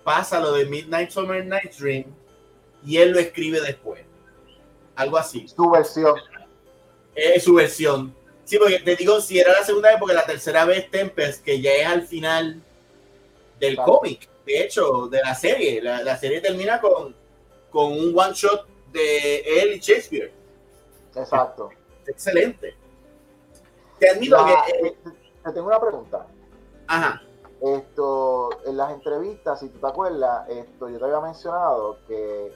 [0.05, 2.05] pasa lo de Midnight Summer Night Dream
[2.85, 4.03] y él lo escribe después.
[4.95, 5.49] Algo así.
[5.49, 6.15] Su versión.
[7.15, 8.15] Es su versión.
[8.45, 11.61] Sí, porque te digo, si era la segunda vez, porque la tercera vez Tempest, que
[11.61, 12.63] ya es al final
[13.59, 13.95] del claro.
[13.95, 15.83] cómic, de hecho, de la serie.
[15.83, 17.15] La, la, serie termina con,
[17.71, 20.33] con un one shot de él y Shakespeare.
[21.17, 21.71] Exacto.
[22.05, 22.77] Es excelente.
[23.99, 24.89] Te admito la, que.
[24.89, 24.97] Eh,
[25.45, 26.27] te tengo una pregunta.
[26.87, 27.23] Ajá.
[27.61, 32.53] Esto, en las entrevistas, si tú te acuerdas, esto, yo te había mencionado que,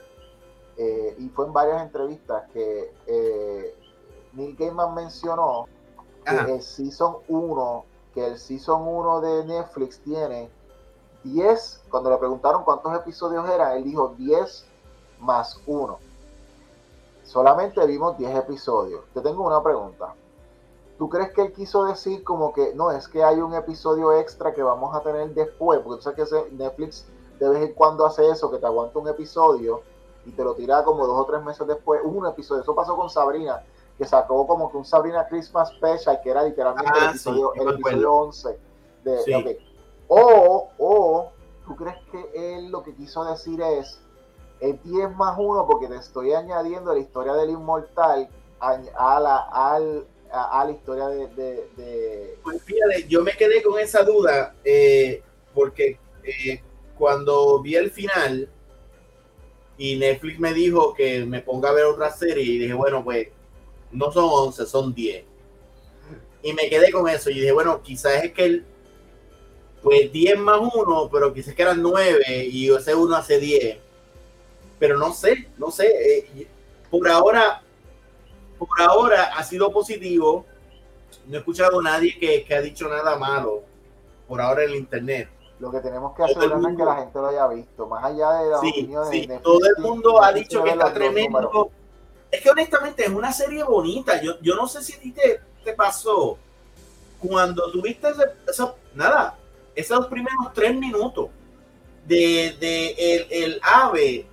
[0.77, 3.75] eh, y fue en varias entrevistas, que eh,
[4.35, 5.67] Neil Gaiman mencionó
[6.27, 6.45] Ajá.
[6.45, 10.51] que el Season 1, que el Season 1 de Netflix tiene
[11.25, 14.67] 10, cuando le preguntaron cuántos episodios eran, él dijo 10
[15.21, 15.99] más 1.
[17.25, 19.05] Solamente vimos 10 episodios.
[19.15, 20.15] Te tengo una pregunta.
[21.01, 24.53] ¿Tú crees que él quiso decir como que no, es que hay un episodio extra
[24.53, 25.81] que vamos a tener después?
[25.81, 27.07] Porque tú sabes que Netflix
[27.39, 29.81] de vez en cuando hace eso, que te aguanta un episodio
[30.27, 32.61] y te lo tira como dos o tres meses después, un episodio.
[32.61, 33.63] Eso pasó con Sabrina,
[33.97, 37.61] que sacó como que un Sabrina Christmas Special, que era literalmente Ah, el episodio, sí,
[37.61, 38.27] el me episodio acuerdo.
[38.27, 38.59] 11.
[39.05, 39.33] De, Sí.
[39.33, 39.47] ok.
[40.09, 41.29] O, o,
[41.67, 43.99] ¿tú crees que él lo que quiso decir es,
[44.61, 48.29] es 10 más 1 porque te estoy añadiendo la historia del inmortal
[48.61, 53.33] a, a la, al, a, a la historia de, de, de- Pues fíjate, yo me
[53.33, 55.23] quedé con esa duda eh,
[55.55, 56.63] porque eh,
[56.99, 58.49] cuando vi el final
[59.79, 63.29] y Netflix me dijo que me ponga a ver otra serie y dije, bueno, pues
[63.93, 65.25] no son 11, son 10.
[66.43, 68.65] Y me quedé con eso y dije, bueno, quizás es que el,
[69.83, 73.79] pues 10 más 1, pero quizás que eran 9 y ese 1 hace 10.
[74.79, 75.87] Pero no sé, no sé.
[76.19, 76.47] eh,
[76.91, 77.63] por ahora,
[78.67, 80.47] por ahora ha sido positivo.
[81.27, 83.63] No he escuchado a nadie que, que ha dicho nada malo
[84.29, 85.29] por ahora en el internet.
[85.59, 88.51] Lo que tenemos que hacer es que la gente lo haya visto, más allá de
[88.51, 89.11] las sí, opiniones.
[89.11, 89.29] Sí.
[89.43, 91.71] todo el mundo ha dicho que está tremendo.
[92.31, 94.23] Es que honestamente es una serie bonita.
[94.23, 96.39] Yo, yo no sé si a ti te, te pasó
[97.19, 98.09] cuando tuviste
[98.49, 99.37] eso, nada,
[99.75, 101.29] esos primeros tres minutos
[102.07, 104.27] de, de el, el, ave.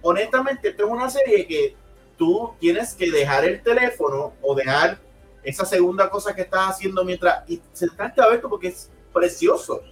[0.00, 1.76] Honestamente, esto es una serie que
[2.16, 4.98] tú tienes que dejar el teléfono o dejar
[5.42, 9.82] esa segunda cosa que estás haciendo mientras y sentarte a ver porque es precioso.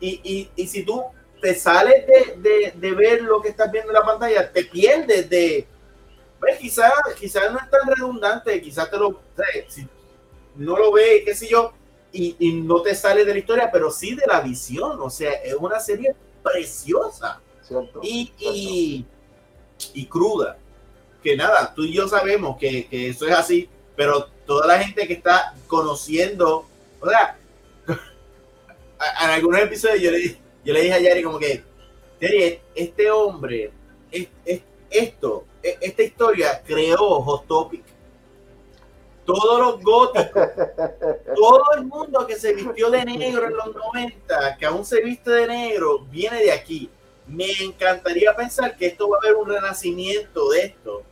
[0.00, 1.02] Y, y, y si tú
[1.40, 5.28] te sales de, de, de, ver lo que estás viendo en la pantalla, te pierdes
[5.28, 5.66] de.
[6.40, 9.20] Pues quizás quizá no es tan redundante, quizás te lo.
[9.68, 9.86] Si
[10.56, 11.72] no lo ves, qué sé yo,
[12.12, 15.00] y, y, no te sale de la historia, pero sí de la visión.
[15.00, 19.06] O sea, es una serie preciosa cierto, y, y,
[19.94, 20.58] y, cruda.
[21.22, 25.06] Que nada, tú y yo sabemos que, que eso es así, pero toda la gente
[25.06, 26.66] que está conociendo,
[27.00, 27.36] o sea,
[29.24, 31.64] en algunos episodios yo le, yo le dije a Yari como que,
[32.20, 33.72] Yari, este hombre,
[34.10, 37.84] es, es, esto, esta historia creó Hot Topic.
[39.24, 40.48] Todos los góticos,
[41.36, 45.30] todo el mundo que se vistió de negro en los 90, que aún se viste
[45.30, 46.90] de negro, viene de aquí.
[47.28, 51.02] Me encantaría pensar que esto va a haber un renacimiento de esto.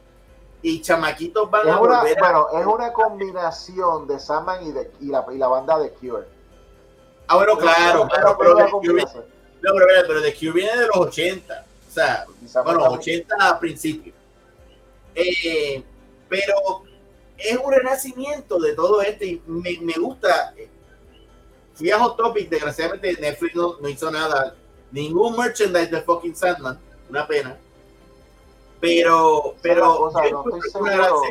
[0.62, 2.60] Y chamaquitos van es a una, volver bueno, a...
[2.60, 6.24] es una combinación de Sandman y, de, y, la, y la banda de Cure.
[7.28, 11.64] Ah, bueno, claro, claro, pero, Cure, no, pero, pero The Cure viene de los 80.
[11.88, 12.24] O sea,
[12.64, 14.12] bueno, más- 80 a principio.
[15.14, 15.82] Eh,
[16.28, 16.82] pero
[17.38, 20.54] es un renacimiento de todo esto y me, me gusta.
[21.74, 24.54] Fui a Hot Topic, desgraciadamente Netflix no, no hizo nada,
[24.96, 26.78] ningún merchandise de fucking Sandman,
[27.10, 27.56] una pena.
[28.80, 31.22] Pero, pero cosa, no estoy seguro.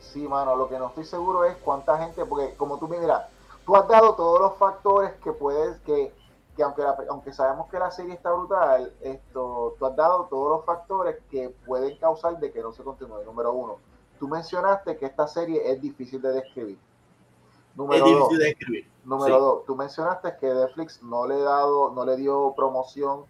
[0.00, 3.26] Sí, mano, lo que no estoy seguro es cuánta gente, porque como tú me dirás,
[3.66, 6.12] tú has dado todos los factores que puedes, que,
[6.56, 10.50] que aunque, la- aunque sabemos que la serie está brutal, esto, tú has dado todos
[10.58, 13.22] los factores que pueden causar de que no se continúe.
[13.24, 13.78] Número uno,
[14.18, 16.78] tú mencionaste que esta serie es difícil de describir.
[16.78, 18.89] Es dos, difícil de escribir.
[19.04, 19.40] Número Sí.
[19.40, 23.24] dos, tú mencionaste que Netflix no le dado, no le dio promoción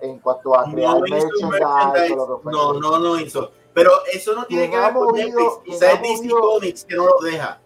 [0.00, 3.50] en cuanto a crear No merchandise lo no, no, no hizo.
[3.72, 5.58] Pero eso no tiene que ver con movido- Netflix.
[5.64, 7.60] Quizás es DC movido- Comics que no lo deja.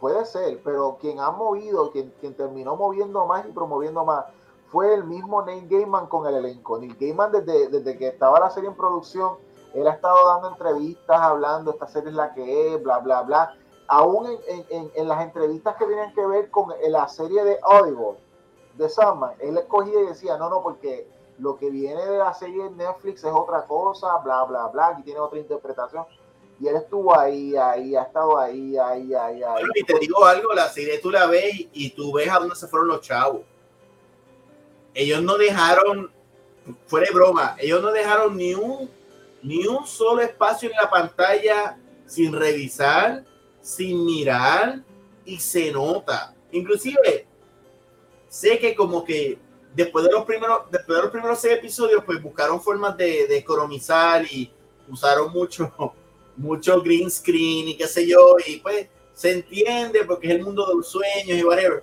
[0.00, 4.24] Puede ser, pero quien ha movido, quien, quien terminó moviendo más y promoviendo más,
[4.68, 6.78] fue el mismo Neil Gaiman con el elenco.
[6.78, 9.36] Neil Gaiman desde, desde que estaba la serie en producción,
[9.74, 13.54] él ha estado dando entrevistas, hablando, esta serie es la que es, bla, bla, bla.
[13.88, 18.18] Aún en, en- en- las entrevistas que tenían que ver con la serie de Audible,
[18.74, 21.08] de Sandman, él escogía y decía, no, no, porque
[21.38, 25.02] lo que viene de la serie de Netflix es otra cosa, bla, bla, bla, aquí
[25.02, 26.04] tiene otra interpretación.
[26.58, 29.52] Y él estuvo ahí, ahí, ha estado ahí, ahí, ahí, ahí.
[29.52, 32.38] Bueno, y te digo algo, la serie tú la ves y, y tú ves a
[32.38, 33.42] dónde se fueron los chavos.
[34.94, 36.10] Ellos no dejaron,
[36.86, 38.90] fuera de broma, ellos no dejaron ni un,
[39.42, 43.24] ni un solo espacio en la pantalla sin revisar,
[43.66, 44.80] sin mirar,
[45.24, 46.32] y se nota.
[46.52, 47.26] Inclusive,
[48.28, 49.38] sé que como que
[49.74, 54.24] después de los primeros, después de los primeros episodios, pues buscaron formas de, de economizar
[54.24, 54.52] y
[54.88, 55.72] usaron mucho,
[56.36, 60.64] mucho green screen y qué sé yo, y pues se entiende porque es el mundo
[60.64, 61.82] de los sueños y whatever,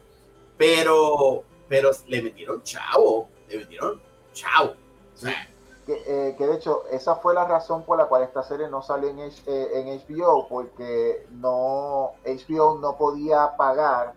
[0.58, 4.76] pero, pero le metieron chavo, le metieron chavo.
[5.14, 5.53] O sea,
[5.86, 8.82] que, eh, que de hecho esa fue la razón por la cual esta serie no
[8.82, 14.16] salió en, H- eh, HBO porque no HBO no podía pagar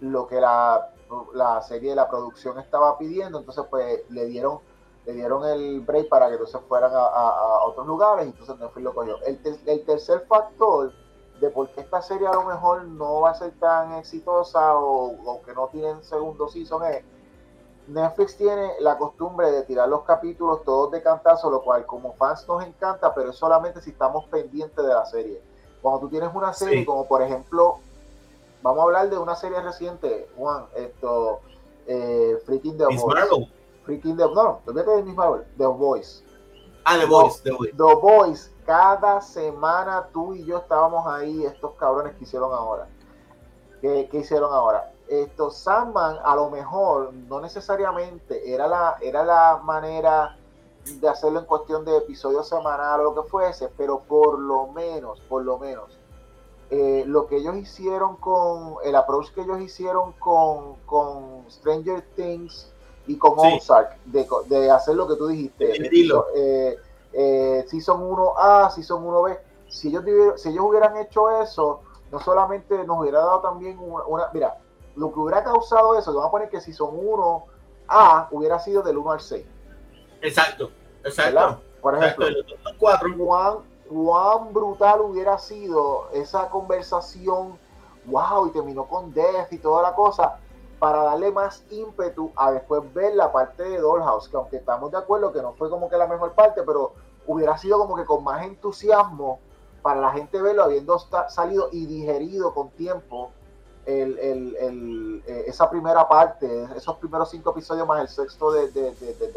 [0.00, 0.90] lo que la,
[1.34, 3.38] la serie de la producción estaba pidiendo.
[3.38, 4.60] Entonces pues le dieron
[5.04, 8.58] le dieron el break para que entonces fueran a, a- a otros lugares y entonces
[8.58, 9.20] Netflix lo cogió.
[9.22, 10.94] El, ter- el tercer factor
[11.32, 15.06] de por qué esta serie a lo mejor no va a ser tan exitosa o,
[15.24, 17.04] o que no tienen segundo season es
[17.88, 22.46] Netflix tiene la costumbre de tirar los capítulos todos de cantazo, lo cual como fans
[22.46, 25.42] nos encanta, pero es solamente si estamos pendientes de la serie.
[25.80, 26.84] Cuando tú tienes una serie, Sí.
[26.84, 27.78] como por ejemplo,
[28.62, 31.40] vamos a hablar de una serie reciente, Juan, esto,
[31.86, 33.20] eh, Freaking the Miss Voice.
[33.20, 33.52] Marvel.
[33.84, 36.22] Freaking the, no, no, de Miss Marvel, The Voice.
[36.84, 37.06] Ah, The.
[37.06, 37.72] Voice, The Voice.
[37.72, 42.86] The Boys, cada semana tú y yo estábamos ahí, estos cabrones que hicieron ahora.
[43.80, 44.92] ¿Qué, qué hicieron ahora?
[45.08, 50.36] Esto, Sandman, a lo mejor, no necesariamente era la, era la manera
[50.84, 55.20] de hacerlo en cuestión de episodio semanal o lo que fuese, pero por lo menos,
[55.28, 55.98] por lo menos,
[56.70, 62.70] eh, lo que ellos hicieron con, el approach que ellos hicieron con, con Stranger Things
[63.06, 63.56] y con Sí.
[63.56, 65.88] Ozark, de, de hacer lo que tú dijiste,
[66.34, 66.78] eh,
[67.12, 69.38] eh, Season 1A, Season 1B,
[69.68, 70.04] si ellos,
[70.36, 71.80] si ellos hubieran hecho eso,
[72.12, 74.58] no solamente nos hubiera dado también una, mira,
[74.98, 77.44] lo que hubiera causado eso, vamos a poner que si son 1
[77.86, 79.46] A, hubiera sido del 1 al 6.
[80.20, 80.70] Exacto,
[81.04, 81.60] exacto.
[81.80, 82.26] Por ejemplo,
[82.78, 87.56] Juan, cuán brutal hubiera sido esa conversación,
[88.06, 90.38] wow, y terminó con Death y toda la cosa,
[90.80, 94.98] para darle más ímpetu a después ver la parte de Dollhouse, que aunque estamos de
[94.98, 96.92] acuerdo que no fue como que la mejor parte, pero
[97.26, 99.38] hubiera sido como que con más entusiasmo
[99.82, 103.30] para la gente verlo habiendo salido y digerido con tiempo
[103.88, 108.68] el, el, el, eh, esa primera parte, esos primeros cinco episodios más el sexto de,
[108.70, 109.32] de, de, de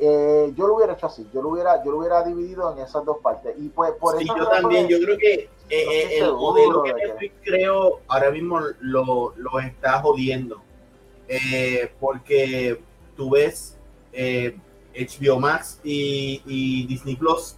[0.00, 3.04] eh, yo lo hubiera hecho así, yo lo hubiera, yo lo hubiera dividido en esas
[3.04, 3.54] dos partes.
[3.56, 8.00] Y pues por sí, yo también, yo creo que eh, el modelo que Netflix creo
[8.08, 10.60] ahora mismo lo, lo está jodiendo.
[12.00, 12.82] porque
[13.16, 13.78] tú ves
[14.12, 17.54] HBO Max y, y, Disney Plus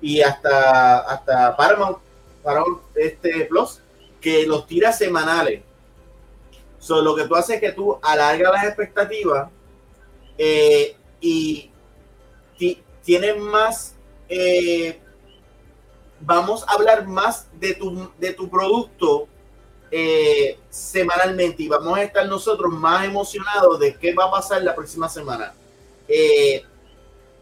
[0.00, 1.98] y hasta, hasta Paramount,
[2.44, 3.82] Paramount este Plus
[4.20, 5.62] que los tira semanales.
[6.78, 9.50] So, lo que tú haces es que tú alargas las expectativas
[10.38, 11.70] eh, y
[13.02, 13.94] tienes más,
[14.28, 14.98] eh,
[16.20, 19.28] vamos a hablar más de tu, de tu producto
[19.90, 24.74] eh, semanalmente y vamos a estar nosotros más emocionados de qué va a pasar la
[24.74, 25.52] próxima semana.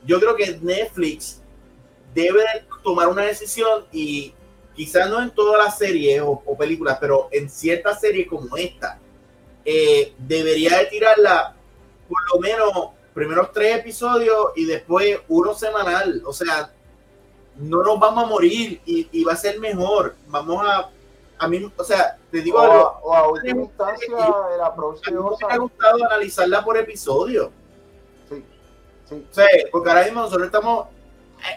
[0.04, 1.40] yo creo que Netflix
[2.14, 2.44] debe
[2.82, 4.32] tomar una decisión y
[4.78, 9.00] quizás no en todas las series o, películas, pero en ciertas series como esta,
[9.64, 11.56] eh, debería de tirarla
[12.08, 16.22] por lo menos primeros tres episodios y después uno semanal.
[16.24, 16.72] O sea,
[17.56, 20.14] no nos vamos a morir y, va a ser mejor.
[20.28, 20.88] Vamos a,
[21.38, 24.16] a mí, o sea, te digo o, a última instancia,
[24.54, 25.16] el approach me
[25.52, 27.50] ha gustado analizarla por episodio.
[28.28, 28.44] Sí,
[29.08, 29.26] sí.
[29.28, 30.86] O sea, porque ahora mismo nosotros estamos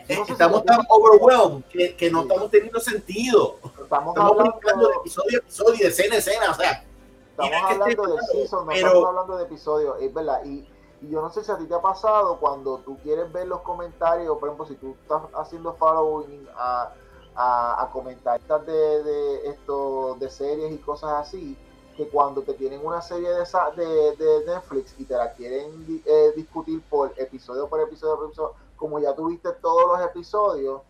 [0.07, 3.57] estamos tan overwhelmed que, que no estamos teniendo sentido.
[3.81, 6.85] Estamos, hablando de episodio a episodio, de escena a escena, o sea.
[7.31, 10.41] Estamos hablando de season, no estamos hablando de episodio, es verdad.
[10.45, 10.67] Y,
[11.01, 13.61] y, yo no sé si a ti te ha pasado cuando tú quieres ver los
[13.61, 16.93] comentarios, por ejemplo, si tú estás haciendo following a,
[17.35, 21.57] a, a comentaristas de, de, esto, de series y cosas así,
[21.95, 26.33] que cuando te tienen una serie de, de, de Netflix y te la quieren eh,
[26.35, 30.81] discutir por episodio por episodio por episodio, como ya tuviste todos los episodios,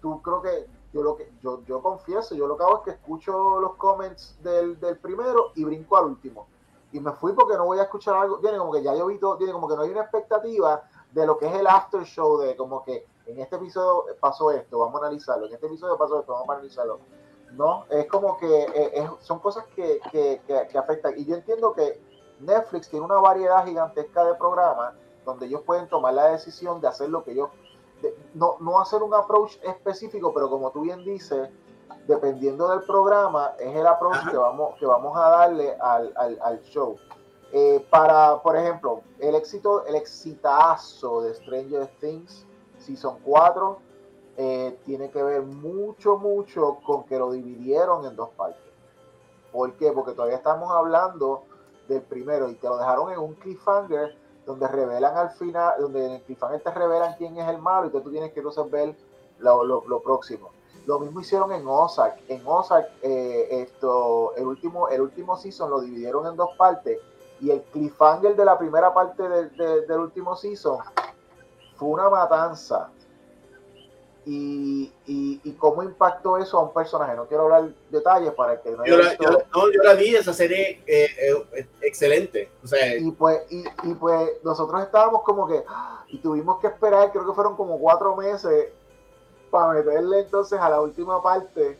[0.00, 2.90] tú creo que yo lo que yo, yo confieso, yo lo que hago es que
[2.92, 6.46] escucho los comments del, del primero y brinco al último.
[6.92, 9.18] Y me fui porque no voy a escuchar algo, tiene como que ya yo vi
[9.18, 12.38] todo, tiene como que no hay una expectativa de lo que es el after show,
[12.38, 16.20] de como que en este episodio pasó esto, vamos a analizarlo, en este episodio pasó
[16.20, 17.00] esto, vamos a analizarlo.
[17.54, 21.14] No, es como que eh, son cosas que, que, que, que afectan.
[21.16, 22.00] Y yo entiendo que
[22.38, 24.94] Netflix tiene una variedad gigantesca de programas
[25.26, 27.50] donde ellos pueden tomar la decisión de hacer lo que ellos,
[28.32, 31.50] no, no hacer un approach específico, pero como tú bien dices,
[32.06, 36.62] dependiendo del programa, es el approach que vamos, que vamos a darle al, al, al
[36.62, 36.96] show.
[37.52, 42.46] Eh, para, por ejemplo, el éxito, el exitazo de Stranger Things
[42.78, 43.78] Season 4
[44.36, 48.62] eh, tiene que ver mucho, mucho con que lo dividieron en dos partes.
[49.52, 49.90] ¿Por qué?
[49.92, 51.44] Porque todavía estamos hablando
[51.88, 54.16] del primero y te lo dejaron en un cliffhanger
[54.46, 57.90] donde revelan al final, donde en el cliffhanger te revelan quién es el malo y
[57.90, 58.94] que tú tienes que entonces ver
[59.40, 60.50] lo, lo, próximo.
[60.86, 62.22] Lo mismo hicieron en Ozark.
[62.28, 66.98] En Ozark, eh, esto, el último, el último season lo dividieron en dos partes
[67.40, 70.78] y el cliffhanger de la primera parte del último season
[71.74, 72.88] fue una matanza
[74.28, 77.14] y, y, cómo impactó eso a un personaje.
[77.14, 80.32] No quiero hablar detalles para que no yo, la, yo, no, yo la vi, esa
[80.32, 81.08] serie eh,
[81.54, 82.50] eh, excelente.
[82.62, 85.62] O sea, y, pues, y, y, pues nosotros estábamos como que,
[86.08, 88.70] y tuvimos que esperar, creo que fueron como cuatro meses
[89.48, 91.78] para meterle entonces a la última parte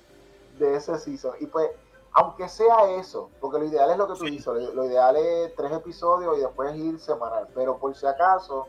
[0.57, 1.35] de ese season.
[1.41, 1.69] Y pues,
[2.13, 5.53] aunque sea eso, porque lo ideal es lo que tú dices, lo, lo ideal es
[5.57, 8.69] tres episodios y después ir semanal, pero por si acaso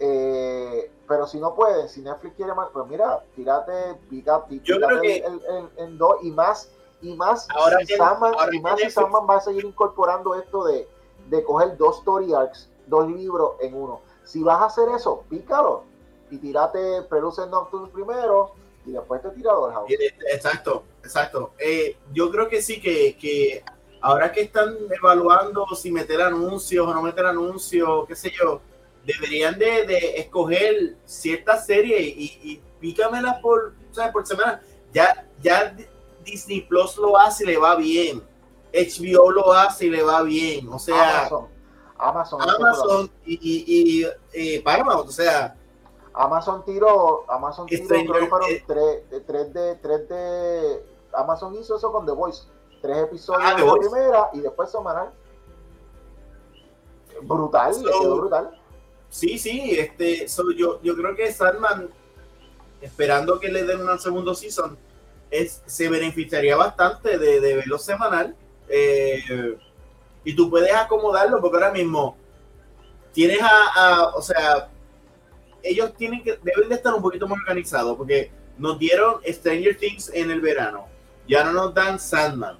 [0.00, 5.24] eh, pero si no pueden, si Netflix quiere más, pues mira, tírate, creo que...
[5.76, 6.72] en dos y más,
[7.02, 10.88] y más, ahora si Sandman, y más si Sandman va a seguir incorporando esto de,
[11.28, 14.00] de coger dos story arcs, dos libros en uno.
[14.24, 15.84] Si vas a hacer eso, pícalo
[16.30, 18.52] y tírate Preluce Nocturne primero
[18.86, 19.90] y después te tira House.
[20.32, 21.52] Exacto, exacto.
[21.58, 23.64] Eh, yo creo que sí, que, que
[24.00, 28.60] ahora que están evaluando si meter anuncios o no meter anuncios, qué sé yo,
[29.12, 33.74] deberían de, escoger ciertas series y, y pícamelas por,
[34.12, 34.60] por semana.
[34.92, 35.76] Ya, ya
[36.24, 38.22] Disney Plus lo hace y le va bien.
[38.72, 40.68] HBO lo hace y le va bien.
[40.68, 41.28] O sea,
[41.98, 45.54] Amazon, Amazon, y, y, Paramount, o sea,
[46.14, 48.64] Amazon tiró, Amazon tiró, Stranger- creo que fueron eh.
[48.66, 52.44] tres, tres de, tres de, Amazon hizo eso con The Voice,
[52.80, 55.12] tres episodios Ah, de la primera y después semanal.
[57.22, 58.59] Brutal, le quedó brutal.
[59.10, 61.88] Sí, sí, este, so, yo, yo creo que Sandman,
[62.82, 64.78] esperando que le den una segundo season,
[65.30, 68.36] es, se beneficiaría bastante de, de verlo semanal.
[68.68, 69.58] eh,
[70.24, 72.16] y tú puedes acomodarlo, porque ahora mismo
[73.12, 74.68] tienes a, a- o sea,
[75.62, 80.10] ellos tienen que, deben de estar un poquito más organizados, porque nos dieron Stranger Things
[80.14, 80.86] en el verano,
[81.28, 82.58] ya no nos dan Sandman,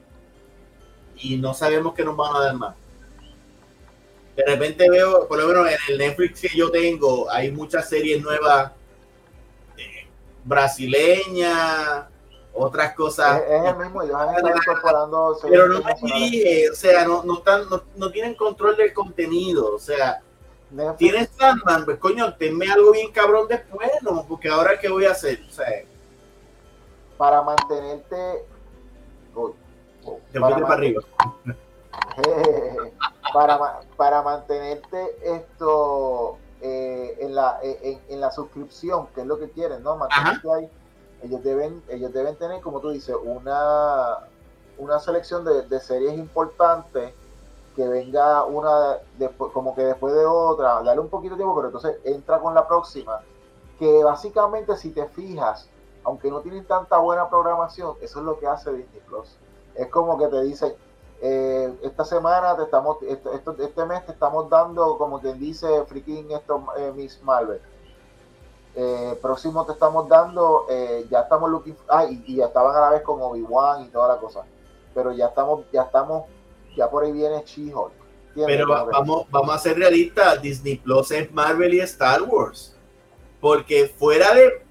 [1.16, 2.74] y no sabemos qué nos van a dar más
[4.36, 8.22] de repente veo, por lo menos en el Netflix que yo tengo, hay muchas series
[8.22, 8.72] nuevas
[9.76, 10.06] eh,
[10.44, 12.06] brasileñas,
[12.52, 13.42] otras cosas.
[13.42, 17.22] Es, es el mismo, ellos han estado incorporando pero no me dirige, o sea, no,
[17.24, 20.22] no, están, no, no tienen control del contenido, o sea,
[20.70, 24.24] Netflix, tienes Sandman, pues coño, tenme algo bien cabrón después, ¿no?
[24.28, 25.40] Porque ahora, ¿qué voy a hacer?
[25.48, 25.66] O sea,
[27.18, 28.46] para mantenerte
[29.34, 29.52] uy,
[30.32, 31.02] te para para arriba.
[33.32, 39.50] para, para mantenerte esto eh, en, la, en, en la suscripción, que es lo que
[39.50, 39.96] quieren, ¿no?
[39.96, 40.70] Mantenerte ahí.
[41.22, 44.18] Ellos deben, ellos deben tener, como tú dices, una,
[44.78, 47.12] una selección de, de series importantes
[47.76, 51.68] que venga una después, como que después de otra, darle un poquito de tiempo, pero
[51.68, 53.20] entonces entra con la próxima,
[53.78, 55.68] que básicamente si te fijas,
[56.04, 59.36] aunque no tienen tanta buena programación, eso es lo que hace Disney Plus.
[59.74, 60.74] Es como que te dicen,
[61.20, 65.84] eh, esta semana te estamos, esto, esto- este mes te estamos dando, como quien dice,
[65.86, 67.60] freaking esto, eh, Miss Marvel.
[68.74, 72.80] Eh, próximo te estamos dando, eh, ya estamos looking, ah, y, y ya estaban a
[72.80, 74.44] la vez con Obi-Wan y toda la cosa.
[74.94, 76.24] Pero ya estamos, ya estamos,
[76.76, 77.92] ya por ahí viene She-Hulk.
[78.46, 82.76] Pero vamos, vamos a ser realistas, Disney Plus es Marvel y Star Wars.
[83.40, 84.64] Porque fuera de...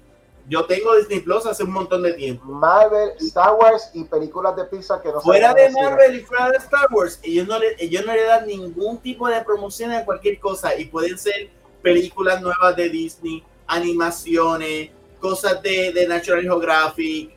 [0.48, 2.44] Yo tengo Disney Plus hace un montón de tiempo.
[2.46, 5.70] Marvel, Star Wars y películas de pizza que no fuera de.
[5.70, 9.28] Marvel y fuera de Star Wars, ellos no, le, ellos no le dan ningún tipo
[9.28, 11.50] de promoción a cualquier cosa y pueden ser
[11.82, 17.30] películas nuevas de Disney, animaciones, cosas de, de National Geographic,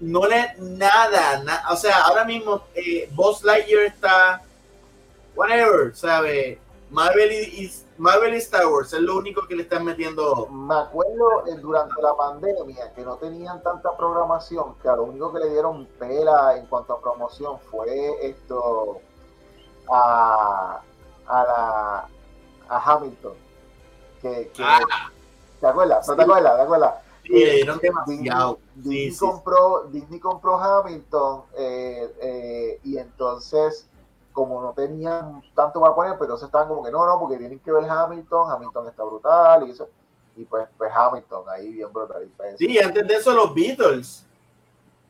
[0.00, 4.42] no le nada, na- o sea, ahora mismo eh, Buzz Lightyear está,
[5.36, 6.58] whatever, ¿sabe?
[6.92, 10.46] Marvel y, y- Marvel y Star Wars es lo único que le están metiendo.
[10.48, 15.32] Me acuerdo eh, durante la pandemia que no tenían tanta programación, que a lo único
[15.32, 19.00] que le dieron pela en cuanto a promoción fue esto
[19.90, 20.80] a,
[21.26, 22.08] a la
[22.68, 23.34] a Hamilton.
[24.20, 24.80] Que, que- Ah.
[25.60, 26.06] ¿Te acuerdas?
[26.08, 26.16] ¿No Sí.
[26.18, 26.56] te acuerdas?
[26.56, 26.94] ¿Te acuerdas?
[27.24, 27.32] Sí.
[27.34, 27.64] Disney,
[28.04, 28.30] Disney
[28.82, 29.18] sí, sí.
[29.18, 33.86] compró, Disney compró Hamilton eh, eh, y entonces
[34.32, 37.58] como no tenían tanto para poner, pues entonces estaban como que no, no, porque tienen
[37.60, 39.88] que ver Hamilton, Hamilton está brutal y eso.
[40.36, 42.28] Y pues, pues Hamilton ahí bien brutal.
[42.58, 44.26] Sí, antes de eso los Beatles.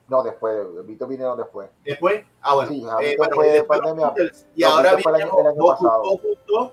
[0.09, 1.71] No, después, Vito vinieron después.
[1.85, 2.71] Después, ah, bueno.
[2.71, 4.07] Sí, eh, Hamilton bueno, fue después pandemia.
[4.07, 6.03] los Beatles, y Los ahora Beatles viene año- el año Hocus pasado.
[6.03, 6.73] Pocus 2.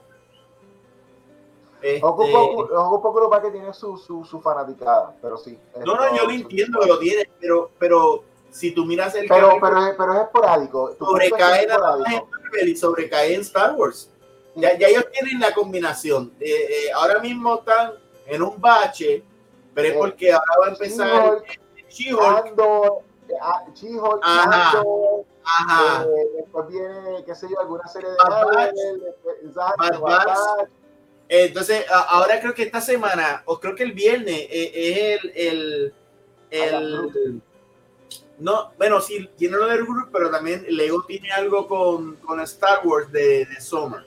[2.02, 5.58] Ojo poco, ojo poco lo que tiene su, su, su fanaticada, pero sí.
[5.86, 9.52] no, no, yo lo entiendo que lo tiene, pero, pero si tú miras el Pero,
[9.62, 10.92] pero, es- pero es esporádico.
[11.00, 12.28] Sobrecae es esporádico.
[12.50, 14.10] Marvel y sobrecae en Star Wars.
[14.56, 16.34] Ya, ya ellos tienen la combinación.
[16.40, 17.94] Eh, eh, ahora mismo están
[18.26, 19.24] en un bache,
[19.74, 21.44] pero es Eh, porque ahora va a empezar
[21.90, 22.60] She-Hulk, She-Hulk.
[23.30, 23.64] Eh, ah,
[24.24, 24.84] Ajá.
[25.44, 26.04] Ajá.
[26.04, 28.18] eh, después viene, qué sé yo, alguna serie de.
[28.18, 28.74] Marvel.
[31.32, 35.94] Entonces, ahora creo que esta semana, o creo que el viernes, eh, es el, el,
[36.50, 37.42] el-
[38.40, 42.82] no, bueno, sí, tiene lo del grupo, pero también Lego tiene algo con, con Star
[42.86, 44.06] Wars de, de Summer.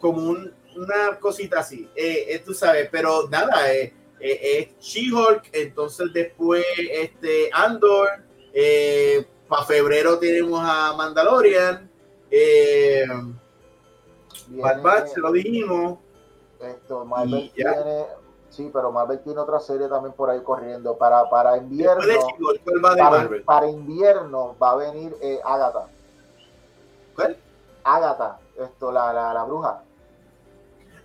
[0.00, 5.48] Como un- una cosita así, eh, eh, tú sabes, pero nada, eh, eh, es She-Hulk,
[5.52, 8.08] entonces después este Andor,
[9.48, 11.90] para febrero tenemos a Mandalorian,
[12.30, 13.06] eh,
[14.48, 15.98] Bad Batch, se lo dijimos.
[16.60, 17.70] esto, Marvel tiene,
[18.50, 20.96] sí, pero Marvel tiene otra serie también por ahí corriendo.
[20.96, 25.16] Para, para invierno, Después de She-Hulk, ¿cuál va de para, para invierno va a venir
[25.20, 25.86] eh, Agatha.
[27.14, 27.36] ¿Cuál?
[27.84, 29.82] Agatha, esto, la, la, la bruja.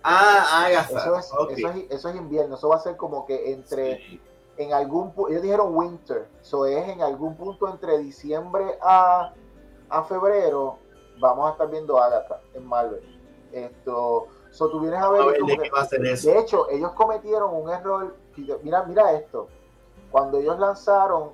[0.02, 0.98] Ah, Agatha.
[0.98, 1.26] Eso es,
[1.58, 4.20] eso, es, eso es invierno, eso va a ser como que entre, Sí.
[4.58, 9.32] en algún ellos dijeron winter, eso es en algún punto entre diciembre a,
[9.88, 10.78] a febrero,
[11.18, 13.00] vamos a estar viendo Agatha en Marvel.
[13.52, 16.06] Esto, so tú vienes a ver, A ver como de que- qué va a ser
[16.06, 16.30] eso.
[16.30, 18.14] de hecho, ellos cometieron un error.
[18.62, 19.48] Mira, mira esto.
[20.10, 21.30] Cuando ellos lanzaron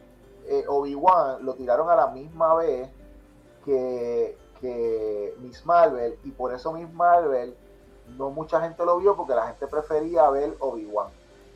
[0.46, 2.88] eh, Obi-Wan, lo tiraron a la misma vez
[3.64, 7.54] que, que Miss Marvel, y por eso Miss Marvel
[8.16, 11.08] no mucha gente lo vio porque la gente prefería ver Obi-Wan.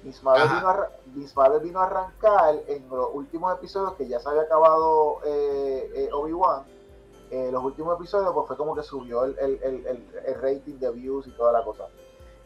[0.03, 5.91] Miss Marvel, vino a, arrancar en los últimos episodios que ya se había acabado eh,
[5.95, 6.63] eh, Obi-Wan.
[7.31, 11.31] Eh, los últimos episodios pues fue como que subió el, el, rating de views y
[11.33, 11.89] toda la cosa.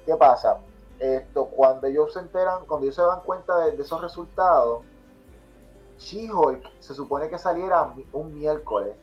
[0.06, 0.58] ¿Qué pasa?
[0.98, 4.82] Esto, cuando ellos se enteran, cuando ellos se dan cuenta de, esos resultados,
[5.98, 8.94] She-Hulk se supone que saliera un miércoles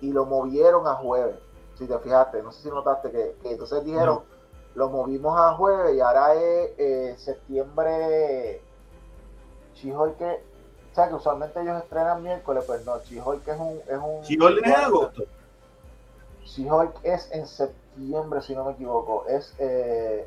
[0.00, 1.36] y lo movieron a jueves.
[1.74, 4.22] Si te fijaste, no sé si notaste que, entonces dijeron,
[4.74, 8.62] lo movimos a jueves y ahora es eh, septiembre.
[9.74, 10.20] She-Hulk
[10.90, 13.80] o sea que usualmente ellos estrenan miércoles, pues no, She-Hulk es un.
[13.86, 15.22] Es un She-Hulk es en agosto.
[16.44, 19.24] She-Hulk es en septiembre, si no me equivoco.
[19.26, 19.54] Es.
[19.58, 20.26] Eh,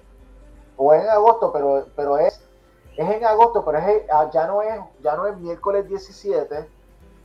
[0.78, 2.40] o es en agosto, pero, pero es,
[2.96, 6.66] es en agosto, pero es, ah, ya, no es, ya no es miércoles 17,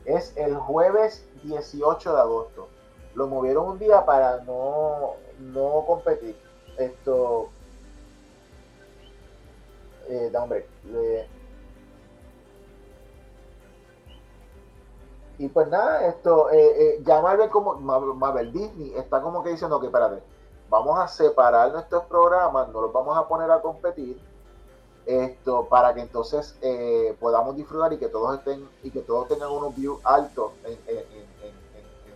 [0.05, 2.69] es el jueves 18 de agosto.
[3.15, 6.37] Lo movieron un día para no, no competir.
[6.77, 7.49] Esto.
[10.09, 10.67] Eh, da hombre.
[15.39, 19.81] Y pues nada, esto, eh, eh, ya Marvel como Marvel Disney está como que diciendo
[19.81, 20.21] que espérate,
[20.69, 24.21] vamos a separar nuestros programas, no los vamos a poner a competir,
[25.09, 29.51] esto para que entonces eh, podamos disfrutar y que todos estén y que todos tengan
[29.51, 30.79] unos views altos en,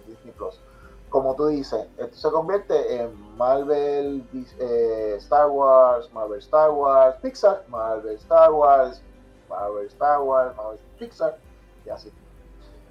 [0.06, 0.60] Disney Plus.
[1.08, 4.26] Como tú dices, esto se convierte en Marvel,
[4.58, 9.00] eh, Star Wars, Marvel Star Wars, Pixar, Marvel Star Wars,
[9.48, 11.38] Marvel Star Wars, Marvel Pixar
[11.86, 12.12] y así.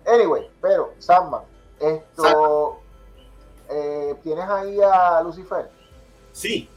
[0.06, 1.44] Anyway, pero Sandman,
[1.80, 2.82] esto
[3.72, 5.70] eh, ¿tienes ahí a Lucifer?
[6.34, 6.70] Sí.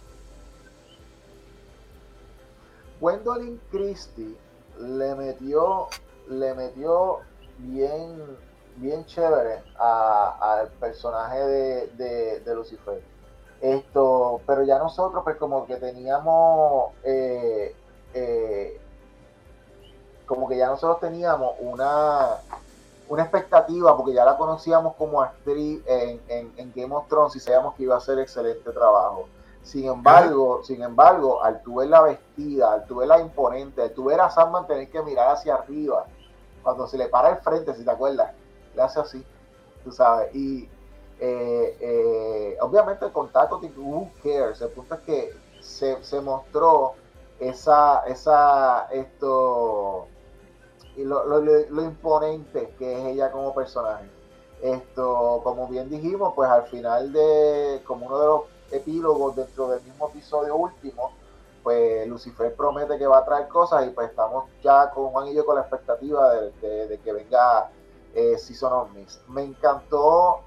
[3.01, 4.37] Gwendolyn Christie
[4.79, 5.89] le metió,
[6.29, 7.18] le metió
[7.59, 8.39] bien,
[8.77, 13.03] bien chévere al personaje de, Lucifer.
[13.61, 17.75] Esto, pero ya nosotros, pues como que teníamos, eh,
[18.12, 18.81] eh,
[20.27, 22.37] como que ya nosotros teníamos una,
[23.09, 27.75] una expectativa, porque ya la conocíamos como actriz en, en, Game of Thrones y sabíamos
[27.75, 29.27] que iba a hacer excelente trabajo.
[29.63, 34.21] Sin embargo, sin embargo, al tu la vestida, al tu la imponente, al tu ver
[34.21, 36.07] a Sandman tener que mirar hacia arriba,
[36.63, 38.33] cuando se le para el frente, si te acuerdas,
[38.75, 39.25] le hace así,
[39.83, 40.69] tú sabes, y
[41.21, 45.31] eh, eh, obviamente el contacto, who cares, el punto es que
[45.61, 46.95] se, se mostró
[47.39, 50.09] esa, esa, esto,
[50.97, 54.09] y lo, lo, imponente que es ella como personaje.
[54.63, 58.41] Esto, como bien dijimos, pues al final de, como uno de los
[58.71, 61.11] epílogos dentro del mismo episodio último,
[61.63, 65.35] pues Lucifer promete que va a traer cosas y pues estamos ya con Juan y
[65.35, 67.71] yo con la expectativa de, que venga
[68.15, 69.27] eh, Season of Mist.
[69.29, 70.41] Me encantó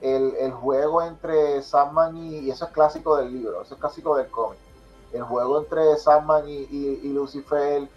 [0.00, 4.28] el, juego entre Sandman y, y, eso es clásico del libro, eso es clásico del
[4.30, 4.58] cómic.
[5.12, 7.88] El juego entre Sandman y, y Lucifer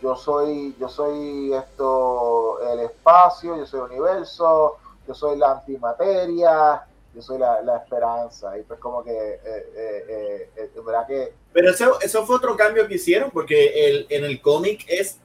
[0.00, 4.76] yo soy, yo soy esto, el espacio, yo soy el universo,
[5.06, 8.56] yo soy la antimateria, yo soy la, esperanza.
[8.58, 11.34] Y pues como que, eh, eh, eh, ¿verdad que...
[11.52, 15.18] Pero eso, eso fue otro cambio que hicieron, porque el, en el cómic es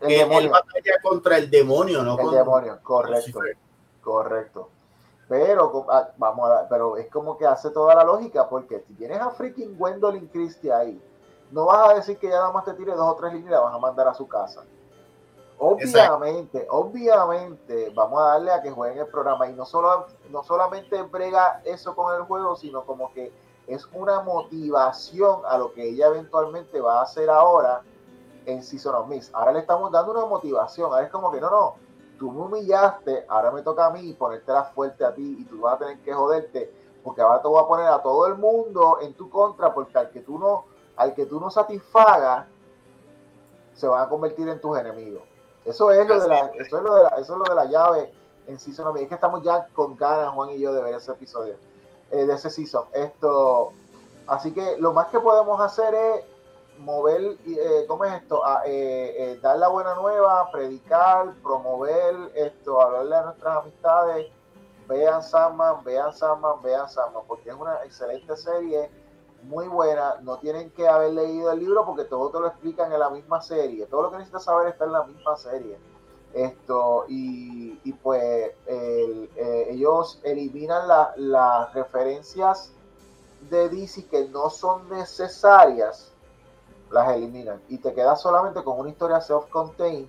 [0.00, 2.18] el, batalla contra el demonio, ¿no?
[2.18, 3.40] El demonio, correcto.
[4.00, 4.70] Correcto.
[5.28, 9.20] Pero, ah, vamos a, pero es como que hace toda la lógica, porque si tienes
[9.20, 10.98] a freaking Gwendolyn Christie ahí,
[11.50, 13.54] no vas a decir que ya nada más te tire dos o tres líneas y
[13.54, 14.64] la vas a mandar a su casa.
[15.60, 21.02] Obviamente, obviamente, vamos a darle a que jueguen el programa y no, solo, no solamente
[21.02, 23.32] brega eso con el juego, sino como que
[23.66, 27.82] es una motivación a lo que ella eventualmente va a hacer ahora
[28.46, 29.34] en Season of Mist.
[29.34, 31.74] Ahora le estamos dando una motivación, ahora es como que no, no,
[32.18, 35.74] tú me humillaste, ahora me toca a mí ponértela fuerte a ti y tú vas
[35.74, 36.72] a tener que joderte
[37.02, 40.10] porque ahora te voy a poner a todo el mundo en tu contra porque al
[40.10, 40.64] que tú no
[40.98, 42.46] al que tú no satisfagas,
[43.72, 45.22] se van a convertir en tus enemigos.
[45.64, 47.64] Eso es lo de la, eso es lo de la, eso es lo de la
[47.66, 48.12] llave
[48.48, 51.54] en Season Es que estamos ya con ganas, Juan y yo, de ver ese episodio,
[52.10, 52.86] eh, de ese season.
[52.92, 53.72] Esto,
[54.26, 56.24] así que lo más que podemos hacer es
[56.78, 58.44] mover, eh, ¿cómo es esto?
[58.44, 64.32] Ah, eh, dar la buena nueva, predicar, promover esto, hablarle a nuestras amistades.
[64.88, 68.90] Vean Sandman, vean Sandman, vean Sandman, porque es una excelente serie
[69.42, 70.16] muy buena.
[70.22, 73.40] No tienen que haber leído el libro porque todo te lo explican en la misma
[73.40, 73.86] serie.
[73.86, 75.78] Todo lo que necesitas saber está en la misma serie.
[76.34, 80.86] Esto, y, pues eh, ellos eliminan
[81.16, 82.72] las referencias
[83.48, 86.12] de DC que no son necesarias,
[86.90, 87.62] las eliminan.
[87.68, 90.08] Y te quedas solamente con una historia self-contained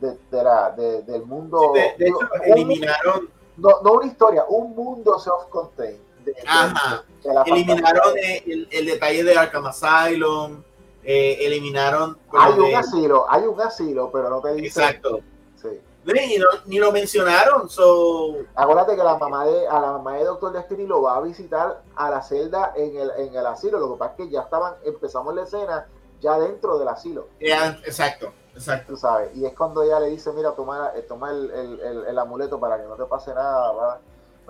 [0.00, 1.72] de, la, del mundo.
[1.74, 3.28] de, hecho, eliminaron.
[3.58, 6.09] No, no una historia, un mundo self-contained
[6.46, 7.04] Ajá.
[7.46, 10.62] eliminaron el, el, detalle de Arkham Asylum,
[11.02, 12.18] eh, eliminaron...
[12.32, 14.80] Hay un asilo, hay un asilo, pero no te dice...
[14.80, 15.20] Exacto.
[15.56, 15.80] Sí.
[16.04, 18.36] Ni, ni, lo mencionaron, so...
[18.54, 21.82] Acuérdate que la mamá de, a la mamá de Doctor Destiny lo va a visitar
[21.94, 24.74] a la celda en el, en el asilo, lo que pasa es que ya estaban,
[24.84, 25.86] empezamos la escena
[26.20, 27.28] ya dentro del asilo.
[27.38, 28.92] exacto, exacto.
[28.92, 32.18] Tú sabes, y es cuando ella le dice, mira, toma, eh, toma el, el, el,
[32.18, 34.00] amuleto para que no te pase nada, ¿verdad?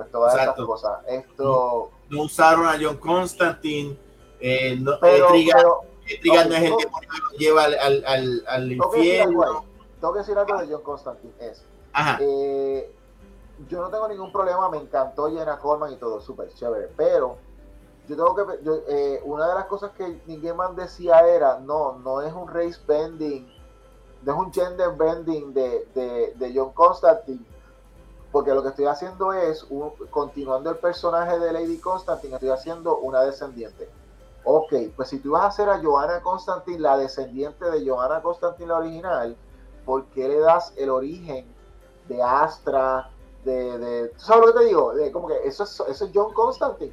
[0.00, 1.00] Pues todas estas cosas.
[1.06, 1.90] Esto...
[2.08, 3.96] No, usaron a John Constantine,
[4.40, 5.80] eh, no, pero, pero,
[6.20, 9.64] Trigan no es el que lo lleva al, al, al, al infierno.
[10.00, 11.64] Tengo que decir algo de John Constantine, es...
[12.20, 12.94] Eh,
[13.68, 17.36] yo no tengo ningún problema, me encantó Jenna Coleman y todo, súper chévere, pero
[18.08, 18.42] yo tengo que,
[18.88, 23.46] eh, una de las cosas que Nigeman decía era, no, no es un race bending,
[24.22, 27.44] no es un gender bending de, de, de John Constantine,
[28.32, 29.66] porque lo que estoy haciendo es,
[30.10, 33.88] continuando el personaje de Lady Constantine, estoy haciendo una descendiente.
[34.44, 38.68] Ok, pues si tú vas a hacer a Joanna Constantine, la descendiente de Joanna Constantine,
[38.68, 39.36] la original,
[39.84, 41.44] ¿por qué le das el origen
[42.08, 43.10] de Astra,
[43.44, 44.94] de, de ¿tú sabes lo que te digo?
[44.94, 46.92] De, como que eso es, eso es John Constantine.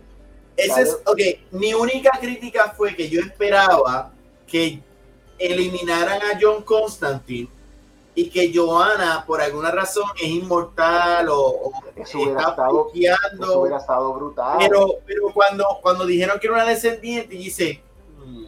[0.58, 1.20] Ese es, ok,
[1.52, 4.12] mi única crítica fue que yo esperaba
[4.48, 4.82] que
[5.38, 7.50] eliminaran a John Constantine
[8.18, 13.78] y que Johanna por alguna razón es inmortal o, eso hubiera está estado, eso hubiera
[13.78, 14.58] estado brutal.
[14.58, 17.84] Pero, pero cuando, cuando dijeron que era una descendiente, dice.
[18.18, 18.46] Mm,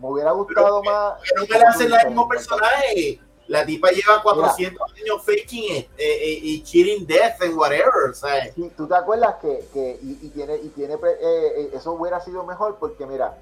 [0.00, 1.20] me hubiera gustado más.
[1.22, 3.20] Pero no me la hacen el mismo personaje.
[3.46, 8.12] La tipa lleva 400 años faking it, eh, eh, y cheating death and whatever.
[8.12, 8.54] ¿sabes?
[8.56, 12.42] Sí, tú te acuerdas que, que y, y, tiene, y tiene eh, eso hubiera sido
[12.42, 13.38] mejor porque, mira,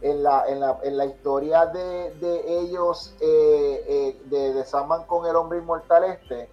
[0.00, 5.04] en la, en la, en la historia de, de ellos, eh, eh, de, de Sandman
[5.04, 6.48] con el hombre inmortal este,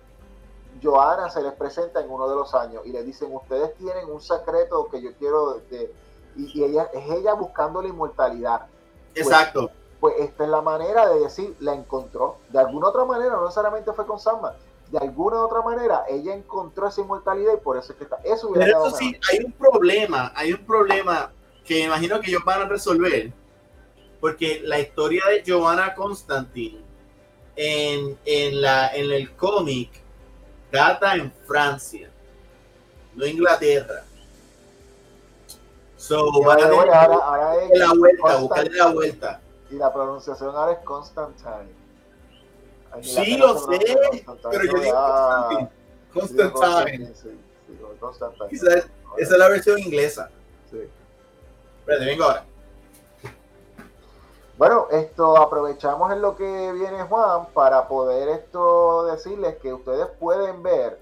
[0.82, 4.22] Joana se les presenta en uno de los años y le dicen, ustedes tienen un
[4.22, 5.94] secreto que yo quiero, de,
[6.36, 8.68] y, ella es ella buscando la inmortalidad.
[9.14, 9.72] Pues, Exacto.
[10.00, 12.38] Pues, esta es la manera de decir, la encontró.
[12.50, 14.54] De alguna otra manera, no necesariamente fue con Sandman.
[14.92, 18.18] De alguna otra manera, ella encontró esa inmortalidad y por eso es que está.
[18.24, 21.32] Eso Pero eso sí, hay un problema, hay un problema
[21.66, 23.32] que imagino que ellos van a resolver,
[24.20, 26.80] porque la historia de Joanna Constantine
[27.56, 29.90] en, en, la, en el cómic
[30.72, 32.10] data en Francia,
[33.16, 34.04] no Inglaterra.
[35.98, 37.08] So, van a ahora,
[37.74, 39.42] la vuelta, buscarle la vuelta.
[39.72, 41.86] Y la pronunciación ahora es Constantine.
[43.02, 43.80] Sí, lo sé,
[44.52, 45.70] pero yo digo
[46.14, 47.12] Constantine.
[48.00, 48.52] Constantine.
[48.52, 48.88] Esa,
[49.18, 50.30] es la versión inglesa.
[51.86, 52.44] Espérate, vengo ahora.
[54.58, 60.64] Bueno, esto aprovechamos en lo que viene Juan para poder esto decirles que ustedes pueden
[60.64, 60.98] ver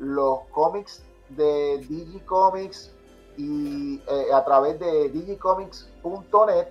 [0.00, 2.90] los cómics de Digicomics
[3.36, 6.66] y eh, a través de digicomics.net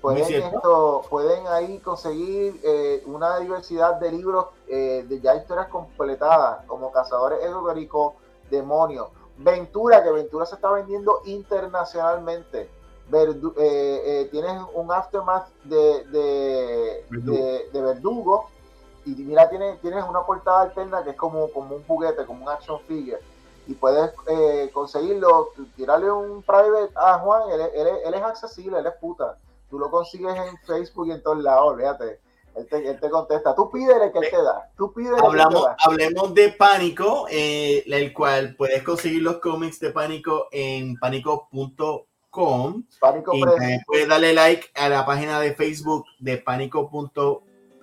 [0.00, 6.64] pueden esto pueden ahí conseguir eh, una diversidad de libros eh, de ya historias completadas
[6.66, 8.14] como Cazadores Esotéricos,
[8.48, 12.70] Demonios, Ventura que Ventura se está vendiendo internacionalmente
[13.12, 16.04] eh, eh, tienes un aftermath de,
[17.10, 18.48] de, verdugo.
[19.04, 22.48] y mira, tienes, tienes una portada alterna que es como, como un juguete, como un
[22.48, 23.20] action figure.
[23.66, 27.60] Y puedes eh, conseguirlo, tirarle un private a Juan, él,
[28.04, 29.38] él, es accesible, él es puta.
[29.70, 32.20] Tú lo consigues en Facebook y en todos lados, fíjate.
[32.54, 34.70] Él te, contesta, tú pídele que él te da.
[34.76, 40.96] Tú pídele Hablamos, Hablemos de Pánico, el cual puedes conseguir los cómics de Pánico en
[40.96, 42.02] pánico.com
[42.98, 43.42] Pánico y
[43.86, 46.90] puedes darle like a la página de Facebook de Pánico.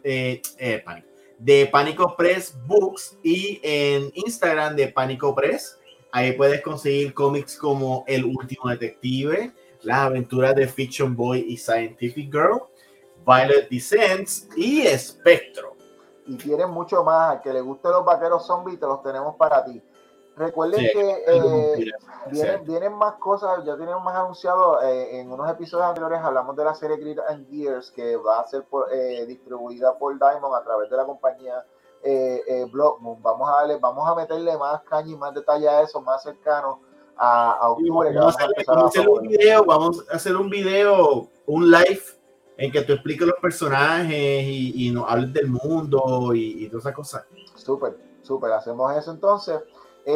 [0.03, 5.77] Eh, eh, pánico, de Pánico Press Books y en Instagram de Pánico Press.
[6.11, 12.31] Ahí puedes conseguir cómics como El último detective, Las aventuras de Fiction Boy y Scientific
[12.31, 12.63] Girl,
[13.25, 15.77] Violet Descents y Espectro.
[16.25, 17.39] Y tienen mucho más.
[17.41, 19.81] Que le guste los vaqueros zombies, te los tenemos para ti.
[20.39, 26.21] Recuerden que eh, vienen, más cosas, ya tenemos más anunciado eh, en unos episodios anteriores
[26.23, 30.55] hablamos de la serie Grid and Gears que va a ser eh, distribuida por Diamond
[30.55, 31.65] a través de la compañía
[32.01, 33.21] eh, Blockmoon.
[33.21, 36.79] Vamos a darle, vamos a meterle más caña y más detalle a eso, más cercano
[37.17, 38.13] a, octubre.
[38.13, 42.03] Vamos, a, hacer un video, vamos a hacer un video, un live
[42.55, 46.85] en que tú expliques los personajes y, y nos hables del mundo y, y todas
[46.85, 47.25] esas cosas.
[47.55, 49.59] Súper, súper, hacemos eso entonces.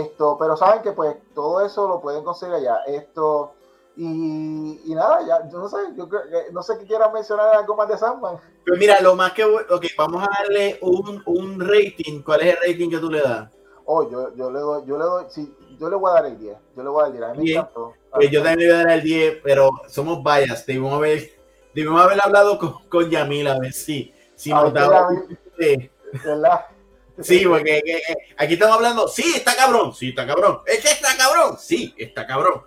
[0.01, 2.77] Esto, pero saben que pues todo eso lo pueden conseguir allá.
[2.87, 3.53] Esto,
[3.95, 6.09] y, y nada, ya, yo no sé, yo
[6.51, 8.37] no sé qué quieran mencionar algo más de Sandman.
[8.65, 12.23] Pues mira, lo más que, ok, vamos a darle un, un rating.
[12.23, 13.49] ¿Cuál es el rating que tú le das?
[13.85, 16.39] Oh, yo, yo le doy, yo le doy, sí, yo le voy a dar el
[16.39, 16.57] 10.
[16.75, 17.23] Yo le voy a dar el 10.
[17.23, 17.93] A mí me encantó.
[18.13, 20.65] Pues yo también le voy a dar el 10, pero somos bias.
[20.65, 21.29] Debemos haber,
[21.75, 25.09] debemos haber hablado con, con Yamila a ver si, si nos daba.
[26.23, 26.65] ¿Verdad?
[27.19, 27.81] Sí, porque
[28.37, 30.61] aquí estamos hablando, sí, está cabrón, sí, está cabrón.
[30.65, 32.63] Es que está cabrón, sí, está cabrón.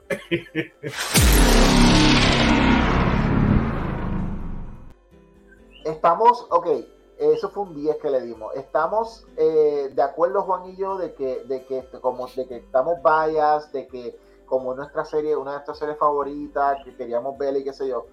[5.84, 6.68] Estamos, ok,
[7.18, 8.54] eso fue un 10 que le dimos.
[8.54, 12.98] Estamos eh, de acuerdo, Juan y yo, de que, de que, como, de que estamos
[13.02, 14.16] bias, de que
[14.46, 18.06] como nuestra serie, una de nuestras series favoritas, que queríamos ver y qué sé yo.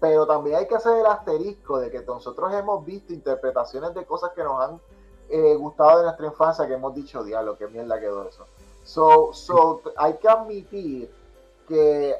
[0.00, 4.30] Pero también hay que hacer el asterisco de que nosotros hemos visto interpretaciones de cosas
[4.34, 4.80] que nos han
[5.28, 8.46] eh, gustado de nuestra infancia, que hemos dicho, diablo, qué mierda quedó eso.
[8.84, 11.10] So, so, hay que admitir
[11.66, 12.14] que,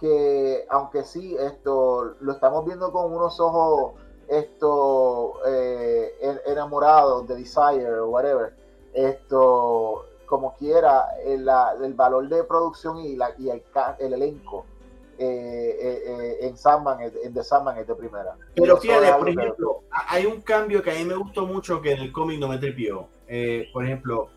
[0.00, 3.92] que, aunque sí, esto lo estamos viendo con unos ojos
[4.28, 8.54] esto eh, enamorados de Desire o whatever,
[8.92, 11.48] esto como quiera, el,
[11.82, 13.62] el valor de producción y, la, y el,
[14.00, 14.64] el elenco
[15.18, 18.36] eh, eh, en Sandman, en The Sandman es de primera.
[18.54, 22.00] Pero fíjate, por ejemplo, hay un cambio que a mí me gustó mucho que en
[22.00, 23.08] el cómic no me tripió.
[23.72, 24.28] por ejemplo,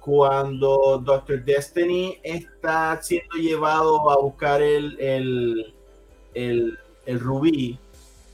[0.00, 5.74] cuando Doctor Destiny está siendo llevado a buscar el, el,
[6.34, 7.78] el, el rubí,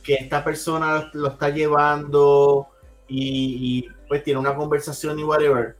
[0.07, 2.68] que esta persona lo está llevando
[3.09, 5.76] y, pues tiene una conversación y whatever.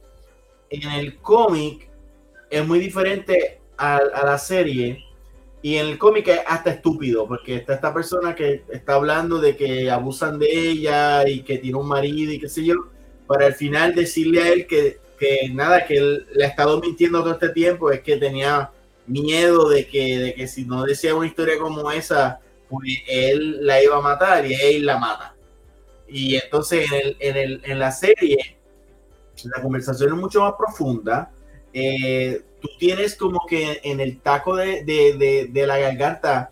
[0.69, 1.89] En el cómic
[2.51, 5.05] es muy diferente a, la serie
[5.67, 9.57] y en el cómic es hasta estúpido porque está esta persona que está hablando de
[9.57, 12.75] que abusan de ella y que tiene un marido y qué sé yo,
[13.27, 17.21] para al final decirle a él que, que nada, que él le ha estado mintiendo
[17.21, 18.71] todo este tiempo, es que tenía
[19.09, 22.39] miedo de que, de que si no decía una historia como esa,
[22.69, 25.35] pues él la iba a matar y él la mata.
[26.07, 28.57] Y entonces en, el, en, el, en la serie
[29.43, 31.33] la conversación es mucho más profunda.
[31.79, 36.51] Eh, tú tienes como que en el taco de, de, de, la garganta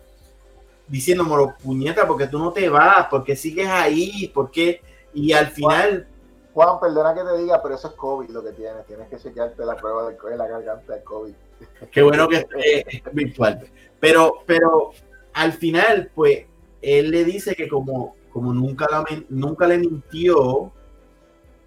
[0.87, 4.81] diciendo, moro, puñeta, porque tú no te vas, porque sigues ahí, porque
[5.15, 6.07] y al final...
[6.53, 8.85] Juan, perdona que te diga, pero eso es COVID lo que tienes.
[8.85, 11.33] Tienes que chequearte la prueba de, la garganta de COVID.
[11.91, 13.67] Qué bueno que es virtual.
[13.99, 14.91] Pero, pero
[15.33, 16.45] al final, pues,
[16.83, 18.85] él le dice que como, como nunca,
[19.29, 20.71] nunca le mintió,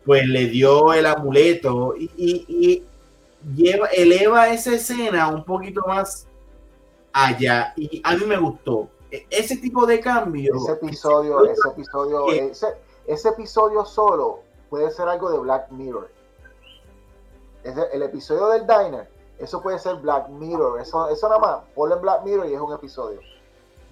[0.05, 2.85] pues le dio el amuleto y,
[3.55, 6.27] lleva, eleva esa escena un poquito más
[7.13, 7.73] allá.
[7.77, 8.89] Y a mí me gustó.
[9.11, 10.55] E, ese tipo de cambio.
[10.57, 12.27] Ese episodio, ese episodio,
[13.07, 16.11] ese, episodio solo puede ser algo de Black Mirror.
[17.65, 19.09] el episodio del diner,
[19.39, 20.81] eso puede ser Black Mirror.
[20.81, 23.21] Eso, eso nada más, ponle en Black Mirror y es un episodio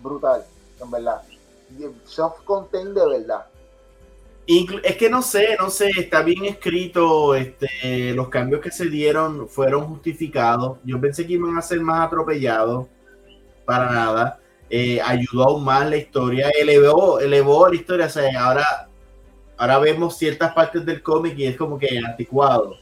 [0.02, 0.44] brutal,
[0.80, 1.22] en verdad.
[2.06, 3.46] Self-contained de verdad.
[4.48, 9.48] Es que no sé, no sé, está bien escrito, este, los cambios que se dieron
[9.48, 10.78] fueron justificados.
[10.84, 12.86] Yo pensé que iban a ser más atropellados,
[13.64, 14.40] para nada.
[14.70, 18.06] Eh, ayudó aún más la historia, elevó, elevó la historia.
[18.06, 18.88] O sea, ahora,
[19.56, 22.76] ahora vemos ciertas partes del cómic y es como que anticuado.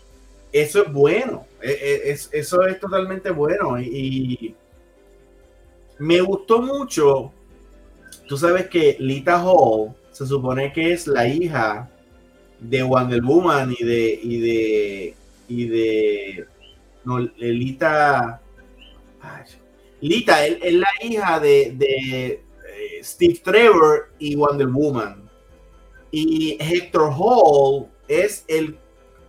[0.53, 3.81] Eso es bueno, e, e, es, eso es totalmente bueno.
[3.81, 4.55] y
[5.99, 7.33] me gustó mucho.
[8.29, 11.91] Tú sabes que Lita Hall se supone que es la hija
[12.61, 15.15] de Wonder Woman y de y de
[15.49, 16.47] y de
[17.05, 18.41] no Lita
[20.01, 22.41] Lita es, la hija de, de eh,
[23.03, 25.29] Steve Trevor y Wonder Woman.
[26.11, 28.79] Y Hector Hall es el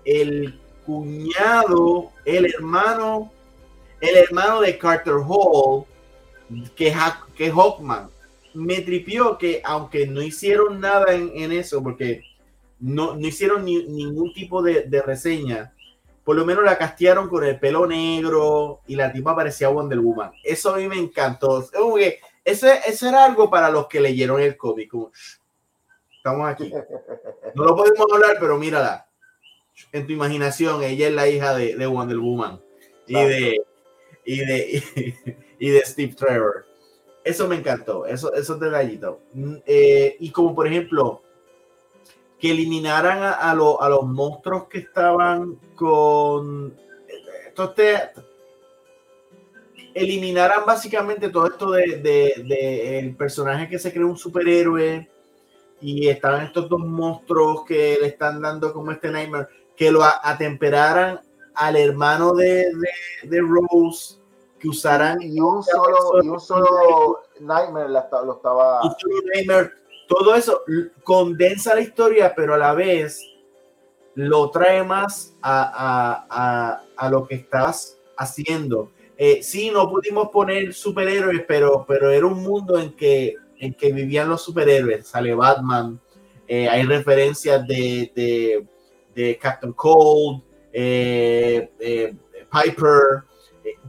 [0.03, 3.31] el cuñado el hermano
[4.01, 5.85] el hermano de Carter Hall
[6.75, 6.93] que,
[7.35, 8.09] que Hawkman
[8.55, 12.23] me tripió que aunque no hicieron nada en, eso, porque
[12.79, 15.73] no, no hicieron ningún tipo de, reseña,
[16.23, 20.31] por lo menos la castearon con el pelo negro y la tipa parecía Wonder Woman.
[20.43, 21.67] Eso a mí me encantó.
[22.43, 24.91] eso, eso era algo para los que leyeron el cómic.
[26.17, 26.71] estamos aquí.
[27.53, 29.07] No lo podemos hablar, pero mírala.
[29.91, 32.61] En tu imaginación, ella es la hija de, Wonder Woman
[33.05, 33.61] y de,
[34.23, 36.65] y de, y de Steve Trevor.
[37.25, 39.17] Eso me encantó, eso, esos detallitos.
[39.33, 41.23] Mm, eh, y como por ejemplo,
[42.39, 46.77] que eliminaran a, a, los monstruos que estaban con.
[47.47, 48.01] Entonces,
[49.95, 55.09] eliminaran básicamente todo esto de, de, el personaje que se cree un superhéroe
[55.81, 61.21] y estaban estos dos monstruos que le están dando como este Nightmare, que lo atemperaran
[61.55, 62.65] al hermano de,
[63.23, 64.17] de Rose
[64.59, 68.81] que usaran y un solo y un solo Nightmare lo estaba
[70.07, 70.61] todo eso
[71.03, 73.21] condensa la historia pero a la vez
[74.15, 76.81] lo trae más a,
[77.11, 78.91] lo que estás haciendo.
[79.17, 83.91] Eh, sí, no pudimos poner superhéroes, pero, pero era un mundo en que, en que
[83.91, 85.07] vivían los superhéroes.
[85.07, 85.99] Sale Batman,
[86.47, 88.65] eh, hay referencias de,
[89.13, 90.41] de, Captain Cold,
[90.73, 91.69] eh,
[92.51, 93.23] Piper.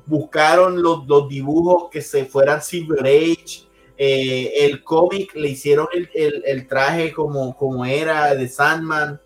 [0.06, 3.66] Buscaron los, los, dibujos que se fueran Silver Age.
[3.98, 6.08] el cómic le hicieron el,
[6.44, 9.20] el, traje como, como era de Sandman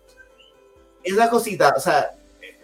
[1.03, 2.11] esa cosita, o sea,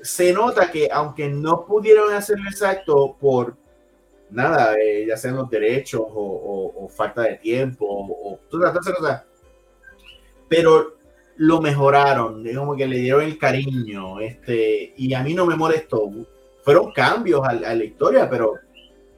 [0.01, 3.55] se nota que aunque no pudieron hacerlo exacto por
[4.29, 9.23] nada, eh, ya sean los derechos o, falta de tiempo o, todas las cosas,
[10.47, 10.95] pero
[11.37, 16.09] lo mejoraron, como que le dieron el cariño, este, y a mí no me molestó.
[16.67, 18.55] Fueron cambios a, la historia, pero,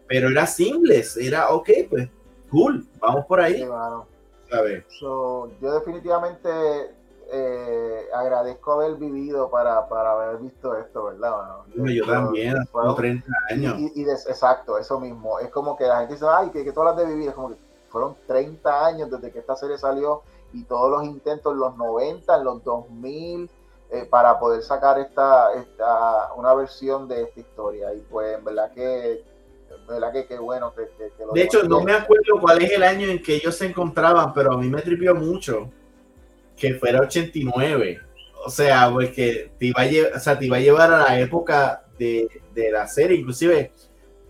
[0.07, 2.07] pero era simples, era ok, pues
[2.51, 3.67] cool, vamos por ahí.
[5.59, 6.47] yo definitivamente
[7.31, 11.33] eh, agradezco haber vivido para, para, haber visto esto, ¿verdad?
[11.73, 12.55] yo también,
[12.95, 13.79] 30 años.
[13.95, 15.39] Y, exacto, eso mismo.
[15.39, 17.29] Es como que la gente dice, ay, que, que tú de vivir.
[17.29, 17.55] Es como que
[17.89, 20.21] fueron 30 años desde que esta serie salió
[20.53, 23.49] y todos los intentos en los 90, en los 2000,
[23.91, 27.93] eh, para poder sacar esta, esta, una versión de esta historia.
[27.93, 29.23] Y pues, en verdad que
[29.87, 30.83] verdad que qué bueno que,
[31.33, 34.53] De hecho, no me acuerdo cuál es el año en que ellos se encontraban, pero
[34.53, 35.69] a mí me tripió mucho
[36.55, 37.99] que fuera 89.
[38.45, 41.19] O sea, porque te iba a, llevar, o sea, te iba a llevar a la
[41.19, 43.71] época de, de, la serie, inclusive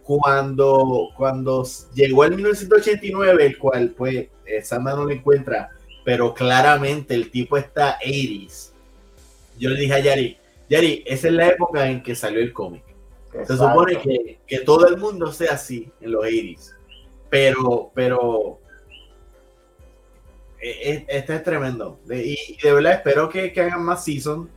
[0.03, 4.27] cuando, cuando llegó el 1989, el cual pues
[4.63, 5.69] Sandman no lo encuentra,
[6.03, 8.68] pero claramente el tipo está 80s.
[9.59, 10.37] Yo le dije a Yari,
[10.69, 12.83] Yari, esa es la época en que salió el cómic.
[13.45, 16.73] Se supone que, que, todo el mundo sea así en los 80s.
[17.29, 18.59] Pero, pero
[20.59, 21.99] este es tremendo.
[22.09, 24.49] Y de verdad espero que, hagan más season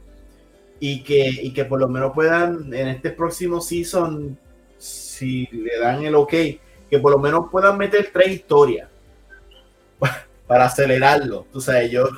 [0.80, 4.38] y que, y que por lo menos puedan en este próximo season,
[4.78, 6.32] si le dan el ok,
[6.90, 8.88] que por lo menos puedan meter tres historias
[10.46, 11.46] para acelerarlo.
[11.52, 12.08] Tú sabes, yo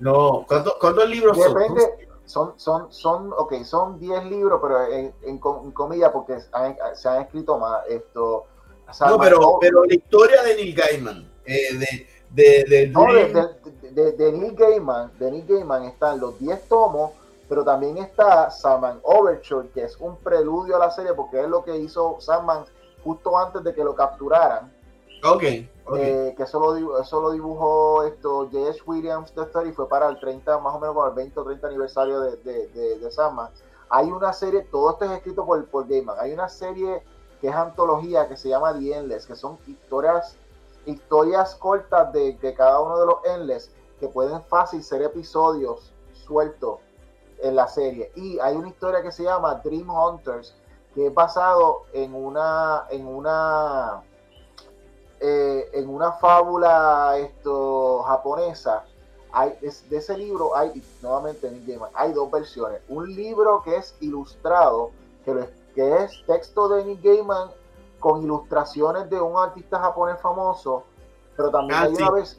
[0.00, 0.44] no.
[0.46, 1.54] ¿Cuántos, libros son?
[2.26, 7.58] Son, son, son, ok, son 10 libros, pero en, en, comillas, porque se han escrito
[7.58, 7.86] más.
[7.88, 8.46] Esto,
[9.00, 12.64] no, pero, pero la historia de Neil Gaiman, eh, de, de,
[13.92, 17.12] de, de, Neil Gaiman, de Neil Gaiman están los 10 tomos,
[17.48, 21.64] pero también está Sandman Overture, que es un preludio a la serie, porque es lo
[21.64, 22.64] que hizo Sandman
[23.02, 24.72] justo antes de que lo capturaran.
[25.24, 25.44] Ok.
[25.94, 28.80] Eh, que eso lo, eso lo dibujó esto J.S.
[28.86, 31.66] Williams de y fue para el 30, más o menos para el 20 o 30
[31.68, 33.50] aniversario de, de, de, Sandman.
[33.88, 37.04] Hay una serie, todo esto es escrito por, por Gaiman, hay una serie
[37.40, 40.36] que es antología que se llama The Endless, que son historias
[40.86, 46.80] historias cortas de, cada uno de los Endless que pueden fácil ser episodios sueltos
[47.42, 48.10] en la serie.
[48.14, 50.54] Y hay una historia que se llama Dream Hunters,
[50.94, 54.02] que es basado en una, en una,
[55.20, 58.84] eh, en una fábula esto, japonesa.
[59.32, 61.62] Hay, de, ese libro hay, nuevamente en
[61.94, 62.80] hay dos versiones.
[62.88, 64.90] Un libro que es ilustrado,
[65.24, 67.50] que, que es texto de Nick Gaiman
[67.98, 70.84] con ilustraciones de un artista japonés famoso,
[71.36, 72.38] pero también ah, hay una vez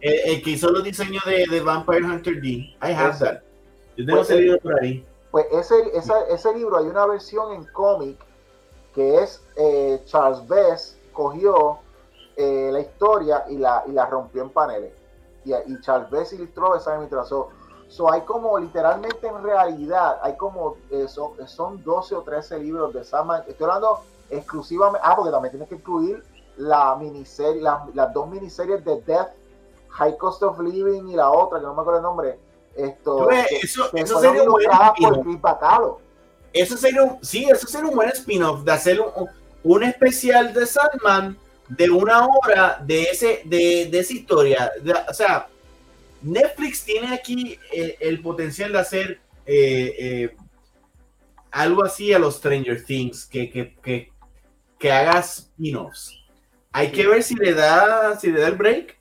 [0.00, 2.48] el, que hizo los diseños de, Vampire Hunter D.
[2.48, 3.42] I have that.
[3.96, 5.06] Yo tengo pues ese libro por ahí.
[5.30, 5.74] Pues ese,
[6.28, 8.18] ese libro hay una versión en cómic
[8.94, 11.78] que es eh, Charles Bess cogió
[12.36, 14.92] eh, la historia y la, y la rompió en paneles.
[15.44, 17.48] Y, y Charles ilustró esa misma so,
[17.88, 22.94] so, hay como literalmente en realidad, hay como, eh, son, son 12 o 13 libros
[22.94, 23.42] de Sandman.
[23.46, 26.24] Estoy hablando exclusivamente, ah, porque también tienes que incluir
[26.56, 29.30] la miniserie, las dos miniseries de Death,
[29.88, 32.38] High Cost of Living y la otra, que no me acuerdo el nombre.
[32.74, 35.26] Esto, eso, eso sería un buen spin-off.
[36.54, 39.28] Eso sería un, sí, eso sería un buen spin-off de hacer un, un,
[39.82, 41.36] especial de Sandman
[41.68, 44.72] de una hora de ese de, de esa historia.
[45.08, 45.48] o sea,
[46.22, 50.36] Netflix tiene aquí el, el potencial de hacer eh, eh,
[51.50, 54.12] algo así a los Stranger Things, que, que, que
[54.82, 56.18] que hagas spin-offs.
[56.72, 58.98] Hay que ver si le da, si le da el break,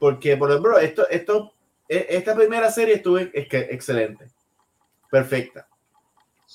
[0.00, 1.54] porque por ejemplo, esto, esto,
[1.88, 4.26] e, esta primera serie estuvo excelente,
[5.08, 5.68] perfecta.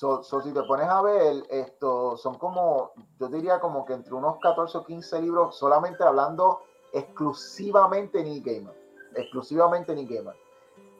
[0.02, 4.38] So, si te pones a ver, esto son como, yo diría como que entre unos
[4.40, 6.62] 14 o 15 libros solamente hablando
[6.92, 8.74] exclusivamente ni Gamer,
[9.14, 10.34] exclusivamente ni Gamer.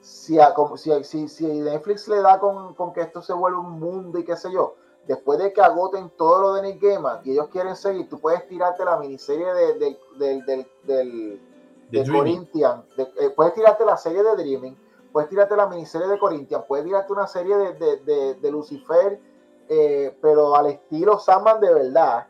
[0.01, 0.39] Si,
[1.03, 4.37] si, si, Netflix le da con, con que esto se vuelve un mundo y qué
[4.37, 4.77] sé yo,
[5.09, 8.47] después de que agoten todo lo de Nick Gaiman y ellos quieren seguir, tú puedes
[8.47, 9.99] tirarte la miniserie de, del,
[10.47, 11.41] del, del,
[11.91, 14.77] de Corinthian, eh, puedes tirarte la serie de Dreaming,
[15.13, 19.19] puedes tirarte la miniserie de Corinthians, puedes tirarte una serie de, de, Lucifer,
[19.69, 22.27] eh, pero al estilo Sandman de verdad.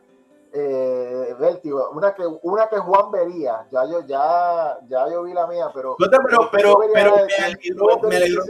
[0.55, 1.33] Eh,
[1.91, 5.95] una que una que Juan vería, ya yo ya ya yo vi la mía, pero
[5.97, 7.27] pero pero, pero
[8.07, 8.47] me alegro,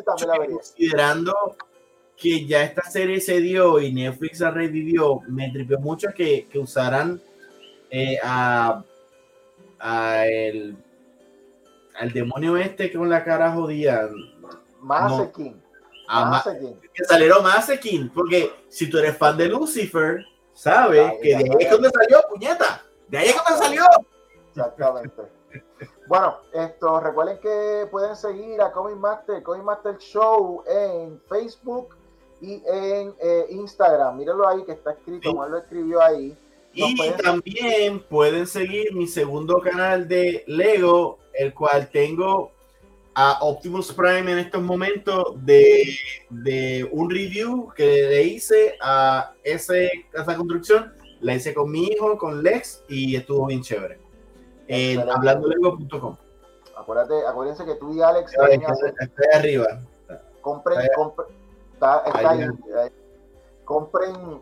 [0.49, 1.33] considerando
[2.17, 6.59] que ya esta serie se dio y Netflix la revivió, me tripió mucho que, que
[6.59, 7.21] usaran
[7.89, 8.83] eh, a,
[9.79, 10.75] a el
[11.99, 14.09] al demonio este con la cara jodida.
[14.81, 15.61] Masekin.
[16.09, 16.41] No,
[16.93, 21.71] que salieron Masekin, porque si tú eres fan de Lucifer, sabes que de ahí es
[21.71, 22.83] donde salió, puñeta.
[23.07, 23.83] De ahí es donde salió.
[24.49, 25.21] Exactamente.
[26.07, 31.95] bueno, esto, recuerden que pueden seguir a Comic Master, Comic Master Show en Facebook
[32.41, 34.17] y en eh, Instagram.
[34.17, 36.37] Mírenlo ahí que está escrito, como él lo escribió ahí.
[36.73, 42.51] y también pueden seguir mi segundo canal de Lego el cual tengo
[43.15, 45.95] a Optimus Prime en estos momentos de,
[46.29, 50.93] de un review que le hice a, ese, esa construcción.
[51.21, 53.97] La hice con mi hijo, con Lex, y estuvo bien chévere.
[54.67, 56.17] En hablandolego.com.
[56.75, 59.79] Acuérdate, acuérdense que tú y Alex estoy, arriba.
[60.41, 61.27] Compren, compren,
[61.73, 62.49] está, está ahí,
[63.63, 64.41] compren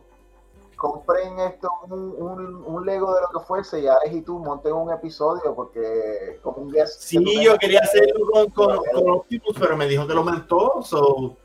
[0.81, 4.91] compren esto, un, un, Lego de lo que fuese y Alex y tú monten un
[4.91, 6.99] episodio porque como un guest.
[7.01, 10.81] Sí, yo quería hacerlo con, con, con, los tipos, pero me dijo que lo mentó.
[10.81, 11.35] So.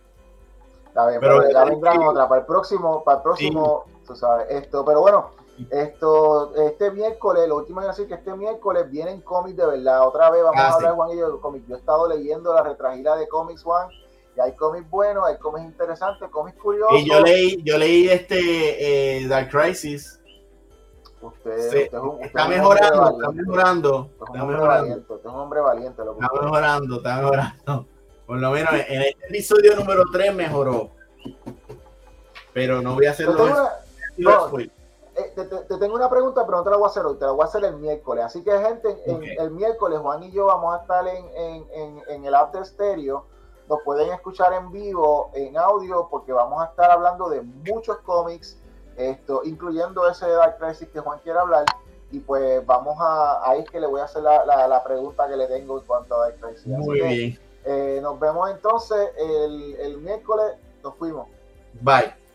[0.87, 4.83] Está bien, pero, ya vendrán otra para el próximo, para el próximo, tú sabes, esto,
[4.87, 5.33] pero bueno,
[5.71, 10.09] esto, este miércoles, lo último que decir que este miércoles vienen cómics de verdad.
[10.09, 11.67] Otra vez vamos ah, a hablar, Juan y yo, de cómics.
[11.69, 13.91] Yo he estado leyendo la retragila de cómics, Juan
[14.37, 16.99] y hay cómics buenos, hay cómics interesantes, cómics curiosos.
[17.01, 20.21] Y yo leí, yo leí este eh, Dark Crisis.
[21.21, 21.89] Usted,
[22.21, 24.97] está, mejorando, está mejorando, está mejorando.
[24.97, 26.05] Usted es un hombre valiente.
[26.05, 27.87] Lo está mejorando, está mejorando.
[28.27, 30.91] Por lo menos en este episodio número 3 mejoró.
[32.53, 33.47] Pero no voy a hacerlo.
[34.17, 34.63] Te,
[35.23, 37.25] eh, te, te, tengo una pregunta, pero no te la voy a hacer hoy, te
[37.25, 38.25] la voy a hacer el miércoles.
[38.25, 39.03] Así que, gente,
[39.39, 43.25] el miércoles Juan y yo vamos a estar en, en, en, en el After Stereo
[43.69, 48.59] nos pueden escuchar en vivo, en audio, porque vamos a estar hablando de muchos cómics,
[48.97, 51.65] esto, incluyendo ese de Dark Crisis que Juan quiere hablar.
[52.13, 55.37] Y pues vamos a, ahí es que le voy a hacer la, la, pregunta que
[55.37, 56.67] le tengo en cuanto a Dark Crisis.
[56.67, 57.39] Muy bien.
[57.65, 60.55] Eh, nos vemos entonces el, el miércoles.
[60.85, 61.27] Nos fuimos.
[61.81, 62.26] Bye.